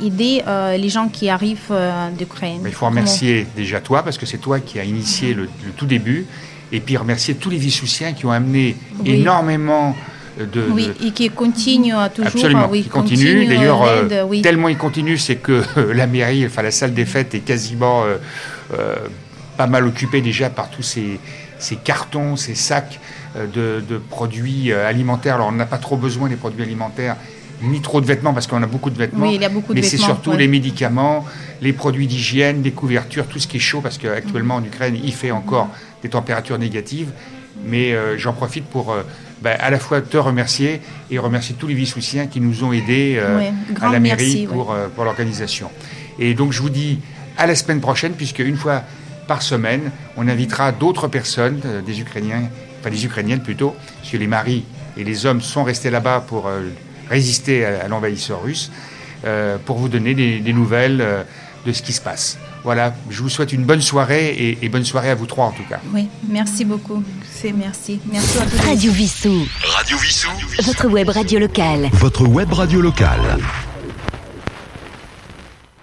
aider 0.05 0.43
euh, 0.47 0.77
les 0.77 0.89
gens 0.89 1.09
qui 1.09 1.29
arrivent 1.29 1.59
euh, 1.71 2.11
d'Ukraine. 2.11 2.61
Il 2.65 2.73
faut 2.73 2.87
remercier 2.87 3.47
déjà 3.57 3.81
toi, 3.81 4.03
parce 4.03 4.19
que 4.19 4.27
c'est 4.27 4.39
toi 4.39 4.61
qui 4.61 4.79
as 4.79 4.85
initié 4.85 5.35
le, 5.35 5.45
le 5.45 5.71
tout 5.77 5.87
début. 5.87 6.27
Et 6.73 6.81
puis 6.81 6.97
remercier 6.97 7.35
tous 7.37 7.49
les 7.51 7.57
Vissoussiens 7.59 8.13
qui 8.13 8.27
ont 8.27 8.33
amené 8.33 8.77
Oui. 9.01 9.11
énormément 9.21 9.97
de, 10.39 10.65
Oui, 10.71 10.89
de- 11.01 11.07
et 11.07 11.11
qui 11.13 11.31
continue 11.31 11.95
euh, 11.95 12.09
toujours. 12.15 12.27
Absolument, 12.35 12.69
oui, 12.71 12.83
qui 12.83 12.89
continue. 12.89 13.47
D'ailleurs, 13.47 13.83
euh, 13.85 14.23
oui. 14.27 14.43
tellement 14.43 14.69
il 14.69 14.77
continue, 14.77 15.17
c'est 15.17 15.37
que 15.37 15.63
la 15.95 16.07
mairie, 16.07 16.45
enfin 16.45 16.63
la 16.63 16.71
salle 16.73 16.93
des 16.93 17.07
fêtes 17.07 17.35
est 17.35 17.41
quasiment 17.41 18.05
pas 19.57 19.67
mal 19.67 19.87
occupée 19.87 20.21
déjà 20.21 20.51
par 20.51 20.69
tous 20.71 20.83
ces, 20.83 21.19
ces 21.59 21.77
cartons, 21.77 22.37
ces 22.37 22.55
sacs 22.55 23.01
de, 23.37 23.83
de 23.89 23.99
produits 23.99 24.73
alimentaires. 24.73 25.37
Alors 25.37 25.49
on 25.49 25.53
n'a 25.53 25.67
pas 25.67 25.79
trop 25.79 25.97
besoin 25.97 26.29
des 26.29 26.37
produits 26.37 26.63
alimentaires, 26.63 27.17
ni 27.63 27.81
trop 27.81 28.01
de 28.01 28.07
vêtements, 28.07 28.35
parce 28.35 28.47
qu'on 28.47 28.63
a 28.63 28.67
beaucoup 28.67 28.91
de 28.91 28.99
vêtements. 28.99 29.27
Oui, 29.27 29.35
il 29.37 29.43
y 29.43 29.45
a 29.45 29.49
beaucoup 29.49 29.73
de 29.73 29.81
mais 29.81 29.87
c'est 29.87 29.97
surtout 29.97 30.31
ouais. 30.31 30.39
les 30.39 30.49
médicaments, 30.49 31.25
les 31.63 31.73
produits 31.73 32.07
d'hygiène, 32.07 32.63
les 32.63 32.73
couvertures, 32.73 33.27
tout 33.27 33.39
ce 33.39 33.47
qui 33.47 33.57
est 33.57 33.61
chaud, 33.61 33.81
parce 33.81 33.99
qu'actuellement 33.99 34.57
en 34.57 34.65
Ukraine, 34.65 34.99
il 35.03 35.13
fait 35.13 35.31
encore 35.31 35.69
des 36.03 36.09
températures 36.09 36.59
négatives. 36.59 37.11
Mais 37.65 37.93
euh, 37.93 38.19
j'en 38.19 38.35
profite 38.35 38.67
pour 38.67 38.93
euh, 38.93 39.03
bah, 39.43 39.57
à 39.59 39.71
la 39.71 39.79
fois 39.79 40.03
te 40.03 40.17
remercier 40.17 40.81
et 41.11 41.19
remercier 41.19 41.55
tous 41.59 41.67
les 41.67 41.75
Vissoussiens 41.75 42.27
qui 42.27 42.41
nous 42.41 42.65
ont 42.65 42.73
aidés 42.73 43.17
euh, 43.19 43.39
Ouais, 43.39 43.53
à 43.81 43.91
la 43.91 43.99
mairie 43.99 44.25
merci, 44.25 44.47
pour, 44.47 44.77
pour 44.95 45.05
l'organisation. 45.05 45.71
Et 46.19 46.35
donc 46.35 46.53
je 46.53 46.61
vous 46.61 46.71
dis 46.71 47.01
à 47.39 47.47
la 47.47 47.55
semaine 47.55 47.81
prochaine, 47.81 48.13
puisque 48.13 48.41
une 48.41 48.57
fois 48.57 48.83
par 49.27 49.43
semaine, 49.43 49.91
on 50.17 50.29
invitera 50.29 50.71
d'autres 50.71 51.09
personnes, 51.09 51.61
des 51.85 52.01
Ukrainiens, 52.01 52.43
enfin 52.81 52.91
des 52.91 53.05
Ukrainiennes 53.05 53.43
plutôt, 53.43 53.75
parce 53.99 54.13
que 54.13 54.17
les 54.19 54.27
maris 54.27 54.65
et 54.97 55.05
les 55.05 55.27
hommes 55.27 55.41
sont 55.41 55.65
restés 55.65 55.91
là-bas 55.91 56.25
pour 56.29 56.49
résister 57.11 57.65
à, 57.65 57.85
à 57.85 57.89
l'envahisseur 57.89 58.43
russe, 58.43 58.71
euh, 59.25 59.57
pour 59.65 59.79
vous 59.79 59.89
donner 59.89 60.15
des, 60.15 60.41
des 60.41 60.53
nouvelles 60.53 61.01
euh, 61.01 61.23
de 61.65 61.73
ce 61.73 61.83
qui 61.83 61.93
se 61.93 62.01
passe. 62.01 62.39
Voilà, 62.65 62.95
je 63.11 63.23
vous 63.23 63.29
souhaite 63.29 63.53
une 63.53 63.65
bonne 63.65 63.81
soirée 63.81 64.29
et, 64.29 64.59
et 64.63 64.69
bonne 64.69 64.85
soirée 64.85 65.11
à 65.11 65.15
vous 65.15 65.27
trois 65.27 65.47
en 65.47 65.53
tout 65.53 65.63
cas. 65.69 65.81
Oui, 65.95 66.09
merci 66.29 66.65
beaucoup. 66.65 67.03
C'est 67.33 67.53
merci. 67.53 68.01
Merci 68.11 68.39
à 68.39 68.43
tous. 68.47 68.61
Radio 68.67 68.93
Vissou, 68.93 69.47
Radio 69.63 69.97
Vissou, 69.99 70.31
votre 70.63 70.89
web 70.89 71.09
radio 71.09 71.39
locale. 71.39 71.89
votre 71.93 72.27
web 72.27 72.53
radio 72.53 72.81
locale. 72.81 73.39